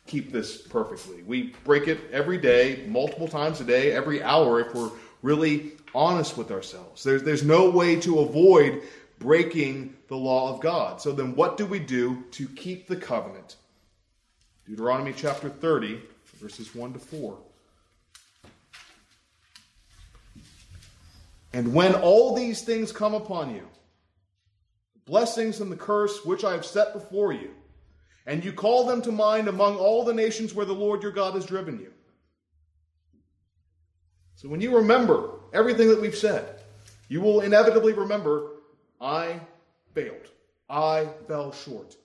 keep 0.06 0.32
this 0.32 0.60
perfectly. 0.60 1.22
We 1.22 1.54
break 1.64 1.88
it 1.88 1.98
every 2.10 2.38
day, 2.38 2.84
multiple 2.88 3.28
times 3.28 3.60
a 3.60 3.64
day, 3.64 3.92
every 3.92 4.22
hour, 4.22 4.60
if 4.60 4.74
we're 4.74 4.90
really 5.22 5.72
honest 5.94 6.36
with 6.36 6.50
ourselves. 6.50 7.04
There's, 7.04 7.22
there's 7.22 7.44
no 7.44 7.70
way 7.70 8.00
to 8.00 8.20
avoid 8.20 8.82
breaking 9.18 9.94
the 10.08 10.16
law 10.16 10.52
of 10.52 10.60
God. 10.60 11.00
So 11.00 11.12
then, 11.12 11.34
what 11.36 11.56
do 11.56 11.66
we 11.66 11.78
do 11.78 12.24
to 12.32 12.48
keep 12.48 12.88
the 12.88 12.96
covenant? 12.96 13.56
Deuteronomy 14.66 15.12
chapter 15.16 15.48
30, 15.48 16.00
verses 16.40 16.74
1 16.74 16.92
to 16.94 16.98
4. 16.98 17.38
And 21.52 21.74
when 21.74 21.94
all 21.94 22.34
these 22.34 22.62
things 22.62 22.92
come 22.92 23.14
upon 23.14 23.54
you, 23.54 23.68
blessings 25.04 25.60
and 25.60 25.70
the 25.70 25.76
curse 25.76 26.24
which 26.24 26.44
I 26.44 26.52
have 26.52 26.64
set 26.64 26.92
before 26.94 27.32
you, 27.32 27.50
and 28.26 28.44
you 28.44 28.52
call 28.52 28.86
them 28.86 29.02
to 29.02 29.12
mind 29.12 29.48
among 29.48 29.76
all 29.76 30.04
the 30.04 30.14
nations 30.14 30.54
where 30.54 30.66
the 30.66 30.72
Lord 30.72 31.02
your 31.02 31.12
God 31.12 31.34
has 31.34 31.46
driven 31.46 31.78
you. 31.78 31.92
So 34.36 34.48
when 34.48 34.60
you 34.60 34.76
remember 34.76 35.30
everything 35.52 35.88
that 35.88 36.00
we've 36.00 36.16
said, 36.16 36.60
you 37.08 37.20
will 37.20 37.40
inevitably 37.40 37.92
remember 37.92 38.50
I 39.00 39.40
failed. 39.94 40.28
I 40.68 41.08
fell 41.28 41.52
short 41.52 41.96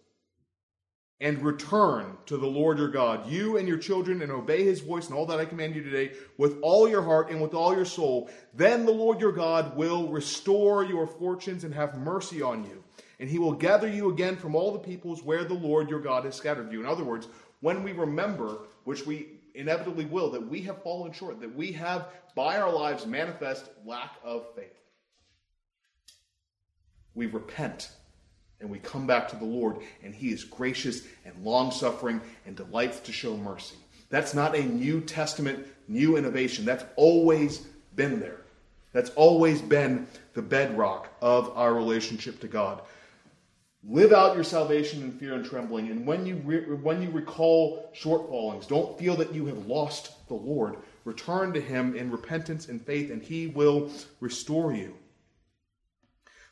and 1.20 1.42
return 1.42 2.16
to 2.28 2.38
the 2.38 2.46
Lord 2.46 2.78
your 2.78 2.90
God, 2.90 3.28
you 3.30 3.58
and 3.58 3.68
your 3.68 3.78
children, 3.78 4.22
and 4.22 4.32
obey 4.32 4.64
his 4.64 4.82
voice 4.82 5.08
and 5.08 5.18
all 5.18 5.26
that 5.28 5.40
I 5.40 5.46
command 5.46 5.76
you 5.76 5.84
today 5.84 6.12
with 6.38 6.60
all 6.62 6.88
your 6.88 7.02
heart 7.02 7.32
and 7.32 7.42
with 7.42 7.54
all 7.54 7.76
your 7.76 7.86
soul, 7.86 8.30
then 8.54 8.86
the 8.86 8.92
Lord 8.92 9.20
your 9.20 9.32
God 9.32 9.76
will 9.76 10.10
restore 10.10 10.84
your 10.84 11.08
fortunes 11.08 11.64
and 11.64 11.74
have 11.74 11.98
mercy 11.98 12.42
on 12.42 12.66
you. 12.66 12.84
And 13.20 13.30
he 13.30 13.40
will 13.40 13.54
gather 13.54 13.88
you 13.88 14.10
again 14.10 14.36
from 14.36 14.56
all 14.56 14.72
the 14.72 14.80
peoples 14.80 15.24
where 15.24 15.44
the 15.44 15.54
Lord 15.54 15.90
your 15.90 16.00
God 16.00 16.26
has 16.26 16.36
scattered 16.36 16.72
you. 16.72 16.80
In 16.80 16.86
other 16.86 17.04
words, 17.04 17.28
when 17.62 17.84
we 17.84 17.92
remember, 17.92 18.60
which 18.84 19.06
we 19.06 19.28
inevitably 19.56 20.06
will, 20.06 20.30
that 20.32 20.48
we 20.48 20.62
have 20.62 20.84
fallen 20.84 21.12
short, 21.12 21.42
that 21.42 21.56
we 21.56 21.72
have 21.72 22.08
by 22.36 22.58
our 22.60 22.72
lives 22.72 23.08
manifest 23.08 23.70
lack 23.86 24.16
of 24.24 24.46
faith, 24.56 24.80
we 27.16 27.26
repent 27.26 27.90
and 28.60 28.70
we 28.70 28.80
come 28.80 29.06
back 29.06 29.28
to 29.30 29.36
the 29.36 29.46
Lord, 29.46 29.78
and 30.04 30.14
He 30.14 30.30
is 30.30 30.44
gracious 30.44 31.04
and 31.26 31.44
long 31.44 31.72
suffering 31.72 32.22
and 32.46 32.56
delights 32.56 33.00
to 33.02 33.12
show 33.12 33.38
mercy. 33.38 33.76
That's 34.10 34.34
not 34.34 34.56
a 34.56 34.64
New 34.64 35.02
Testament 35.02 35.66
new 35.88 36.18
innovation. 36.18 36.66
That's 36.66 36.86
always 36.96 37.60
been 37.96 38.20
there. 38.20 38.42
That's 38.94 39.10
always 39.12 39.62
been 39.62 40.08
the 40.34 40.42
bedrock 40.42 41.10
of 41.22 41.56
our 41.56 41.74
relationship 41.74 42.40
to 42.42 42.48
God. 42.48 42.82
Live 43.90 44.12
out 44.12 44.36
your 44.36 44.44
salvation 44.44 45.02
in 45.02 45.14
fear 45.14 45.34
and 45.34 45.46
trembling, 45.46 45.90
and 45.90 46.06
when 46.06 46.26
you 46.26 46.36
re- 46.44 46.66
when 46.66 47.02
you 47.02 47.10
recall 47.10 47.90
shortfallings, 47.96 48.68
don't 48.68 49.00
feel 49.00 49.16
that 49.16 49.34
you 49.34 49.46
have 49.46 49.66
lost 49.66 50.28
the 50.28 50.34
Lord. 50.34 50.76
Return 51.06 51.54
to 51.54 51.62
Him 51.62 51.96
in 51.96 52.12
repentance 52.12 52.68
and 52.68 52.86
faith, 52.86 53.10
and 53.10 53.22
He 53.22 53.48
will 53.48 53.90
restore 54.20 54.74
you. 54.74 54.94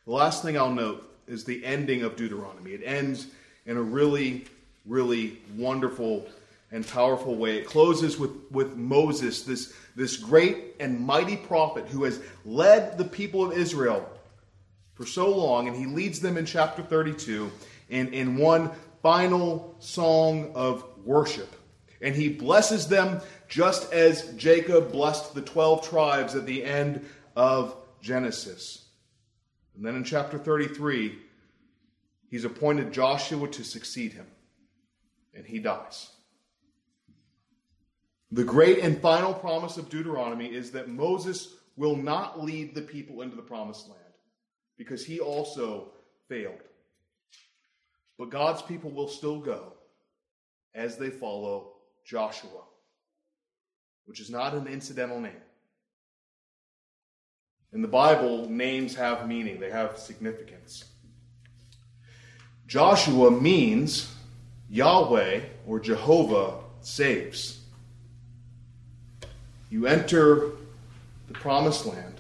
The 0.06 0.13
last 0.13 0.43
thing 0.43 0.58
I'll 0.58 0.71
note 0.71 1.12
is 1.28 1.43
the 1.43 1.65
ending 1.65 2.04
of 2.04 2.15
Deuteronomy. 2.15 2.71
It 2.71 2.84
ends 2.86 3.28
in 3.65 3.76
a 3.76 3.82
really, 3.82 4.45
really 4.86 5.39
wonderful 5.58 6.30
and 6.71 6.88
powerful 6.88 7.36
way. 7.36 7.58
It 7.58 7.65
closes 7.65 8.17
with, 8.17 8.32
with 8.50 8.78
Moses, 8.78 9.43
this, 9.43 9.74
this 9.95 10.15
great 10.15 10.76
and 10.80 11.00
mighty 11.00 11.36
prophet 11.36 11.88
who 11.88 12.06
has 12.06 12.21
led 12.45 12.98
the 12.98 13.06
people 13.06 13.43
of 13.45 13.58
Israel 13.58 14.10
for 14.95 15.05
so 15.05 15.29
long, 15.29 15.67
and 15.67 15.77
he 15.77 15.86
leads 15.86 16.19
them 16.19 16.38
in 16.38 16.45
chapter 16.45 16.81
32 16.81 17.51
in, 17.89 18.13
in 18.13 18.38
one 18.38 18.71
final 19.03 19.75
song 19.79 20.51
of 20.55 20.84
worship. 21.03 21.53
And 22.01 22.15
he 22.15 22.29
blesses 22.29 22.88
them 22.88 23.21
just 23.47 23.91
as 23.93 24.34
Jacob 24.36 24.91
blessed 24.91 25.36
the 25.36 25.41
12 25.41 25.88
tribes 25.88 26.36
at 26.36 26.45
the 26.45 26.63
end 26.63 27.05
of 27.36 27.75
Genesis. 28.01 28.86
And 29.75 29.86
then 29.86 29.95
in 29.95 30.03
chapter 30.03 30.38
33, 30.38 31.17
he's 32.29 32.45
appointed 32.45 32.93
Joshua 32.93 33.47
to 33.49 33.63
succeed 33.63 34.13
him, 34.13 34.27
and 35.34 35.45
he 35.45 35.60
dies. 35.60 36.10
The 38.31 38.43
great 38.43 38.79
and 38.79 38.99
final 39.01 39.34
promise 39.34 39.77
of 39.77 39.89
Deuteronomy 39.89 40.47
is 40.47 40.71
that 40.71 40.89
Moses 40.89 41.55
will 41.77 41.95
not 41.95 42.41
lead 42.41 42.73
the 42.73 42.81
people 42.81 43.21
into 43.21 43.36
the 43.36 43.41
promised 43.41 43.89
land 43.89 44.04
because 44.77 45.05
he 45.05 45.19
also 45.19 45.89
failed. 46.27 46.61
But 48.17 48.29
God's 48.29 48.61
people 48.61 48.91
will 48.91 49.07
still 49.07 49.39
go 49.39 49.73
as 50.73 50.97
they 50.97 51.09
follow 51.09 51.73
Joshua, 52.05 52.61
which 54.05 54.19
is 54.19 54.29
not 54.29 54.53
an 54.53 54.67
incidental 54.67 55.19
name. 55.19 55.33
In 57.73 57.81
the 57.81 57.88
Bible, 57.88 58.49
names 58.49 58.95
have 58.95 59.27
meaning, 59.27 59.59
they 59.59 59.71
have 59.71 59.97
significance. 59.97 60.85
Joshua 62.67 63.29
means 63.29 64.13
Yahweh 64.69 65.41
or 65.67 65.79
Jehovah 65.79 66.55
saves. 66.81 67.59
You 69.69 69.88
enter 69.88 70.51
the 71.27 71.33
promised 71.33 71.85
land 71.85 72.14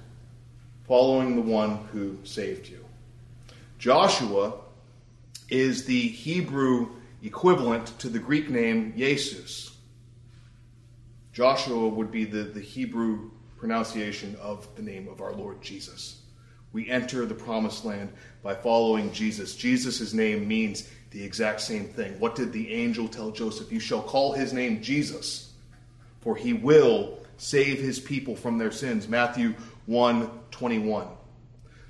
following 0.87 1.35
the 1.35 1.41
one 1.41 1.77
who 1.91 2.17
saved 2.23 2.67
you. 2.67 2.83
Joshua 3.79 4.53
is 5.49 5.85
the 5.85 6.07
Hebrew 6.07 6.89
equivalent 7.23 7.97
to 7.99 8.09
the 8.09 8.19
Greek 8.19 8.49
name 8.49 8.93
Jesus. 8.95 9.75
Joshua 11.33 11.87
would 11.87 12.11
be 12.11 12.23
the, 12.23 12.43
the 12.43 12.61
Hebrew 12.61 13.31
pronunciation 13.57 14.35
of 14.41 14.67
the 14.75 14.81
name 14.81 15.07
of 15.07 15.21
our 15.21 15.33
Lord 15.33 15.61
Jesus. 15.61 16.21
We 16.71 16.89
enter 16.89 17.25
the 17.25 17.33
promised 17.33 17.85
land 17.85 18.11
by 18.43 18.53
following 18.53 19.11
Jesus. 19.11 19.55
Jesus' 19.55 20.13
name 20.13 20.47
means 20.47 20.89
the 21.11 21.23
exact 21.23 21.61
same 21.61 21.85
thing. 21.85 22.19
What 22.19 22.35
did 22.35 22.51
the 22.51 22.73
angel 22.73 23.07
tell 23.07 23.31
Joseph? 23.31 23.71
You 23.71 23.79
shall 23.79 24.01
call 24.01 24.33
his 24.33 24.53
name 24.53 24.81
Jesus, 24.81 25.53
for 26.21 26.35
he 26.35 26.53
will 26.53 27.19
save 27.37 27.79
his 27.79 27.99
people 27.99 28.35
from 28.35 28.57
their 28.57 28.71
sins. 28.71 29.07
Matthew 29.07 29.55
1:21. 29.87 31.07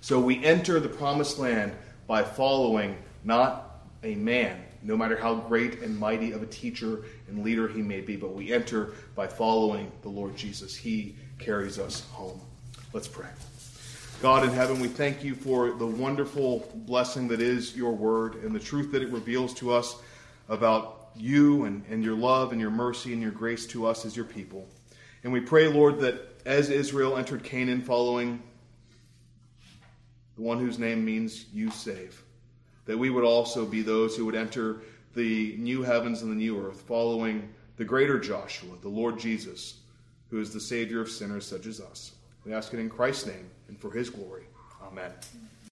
So 0.01 0.19
we 0.19 0.43
enter 0.43 0.79
the 0.79 0.89
promised 0.89 1.39
land 1.39 1.73
by 2.07 2.23
following 2.23 2.97
not 3.23 3.81
a 4.03 4.15
man, 4.15 4.61
no 4.83 4.95
matter 4.95 5.17
how 5.17 5.35
great 5.35 5.81
and 5.81 5.97
mighty 5.97 6.31
of 6.31 6.43
a 6.43 6.45
teacher 6.45 7.05
and 7.27 7.43
leader 7.43 7.67
he 7.67 7.81
may 7.81 8.01
be, 8.01 8.15
but 8.15 8.33
we 8.33 8.53
enter 8.53 8.93
by 9.15 9.27
following 9.27 9.91
the 10.03 10.09
Lord 10.09 10.35
Jesus. 10.35 10.75
He 10.75 11.15
carries 11.39 11.79
us 11.79 12.01
home. 12.11 12.39
Let's 12.93 13.07
pray. 13.07 13.29
God 14.21 14.43
in 14.43 14.51
heaven, 14.51 14.79
we 14.79 14.87
thank 14.87 15.23
you 15.23 15.35
for 15.35 15.71
the 15.71 15.85
wonderful 15.85 16.71
blessing 16.73 17.27
that 17.29 17.41
is 17.41 17.75
your 17.75 17.91
word 17.91 18.35
and 18.35 18.55
the 18.55 18.59
truth 18.59 18.91
that 18.91 19.01
it 19.01 19.11
reveals 19.11 19.53
to 19.55 19.73
us 19.73 19.97
about 20.47 21.09
you 21.15 21.65
and, 21.65 21.83
and 21.89 22.03
your 22.03 22.15
love 22.15 22.51
and 22.51 22.61
your 22.61 22.71
mercy 22.71 23.13
and 23.13 23.21
your 23.21 23.31
grace 23.31 23.65
to 23.67 23.85
us 23.85 24.05
as 24.05 24.15
your 24.15 24.25
people. 24.25 24.67
And 25.23 25.33
we 25.33 25.41
pray, 25.41 25.67
Lord, 25.67 25.99
that 25.99 26.34
as 26.45 26.69
Israel 26.69 27.17
entered 27.17 27.43
Canaan 27.43 27.81
following 27.81 28.41
the 30.35 30.41
one 30.41 30.59
whose 30.59 30.77
name 30.77 31.03
means 31.03 31.45
you 31.53 31.71
save, 31.71 32.21
that 32.85 32.97
we 32.97 33.09
would 33.09 33.23
also 33.23 33.65
be 33.65 33.81
those 33.81 34.15
who 34.15 34.25
would 34.25 34.35
enter 34.35 34.81
the 35.15 35.55
new 35.57 35.81
heavens 35.81 36.21
and 36.21 36.31
the 36.31 36.35
new 36.35 36.59
earth 36.59 36.81
following 36.81 37.49
the 37.77 37.85
greater 37.85 38.19
Joshua, 38.19 38.75
the 38.81 38.89
Lord 38.89 39.17
Jesus, 39.17 39.79
who 40.29 40.39
is 40.39 40.53
the 40.53 40.59
Savior 40.59 41.01
of 41.01 41.09
sinners 41.09 41.45
such 41.45 41.65
as 41.65 41.79
us. 41.79 42.11
We 42.45 42.53
ask 42.53 42.73
it 42.73 42.79
in 42.79 42.89
Christ's 42.89 43.27
name 43.27 43.49
and 43.67 43.79
for 43.79 43.91
his 43.91 44.09
glory. 44.09 44.43
Amen. 44.83 45.11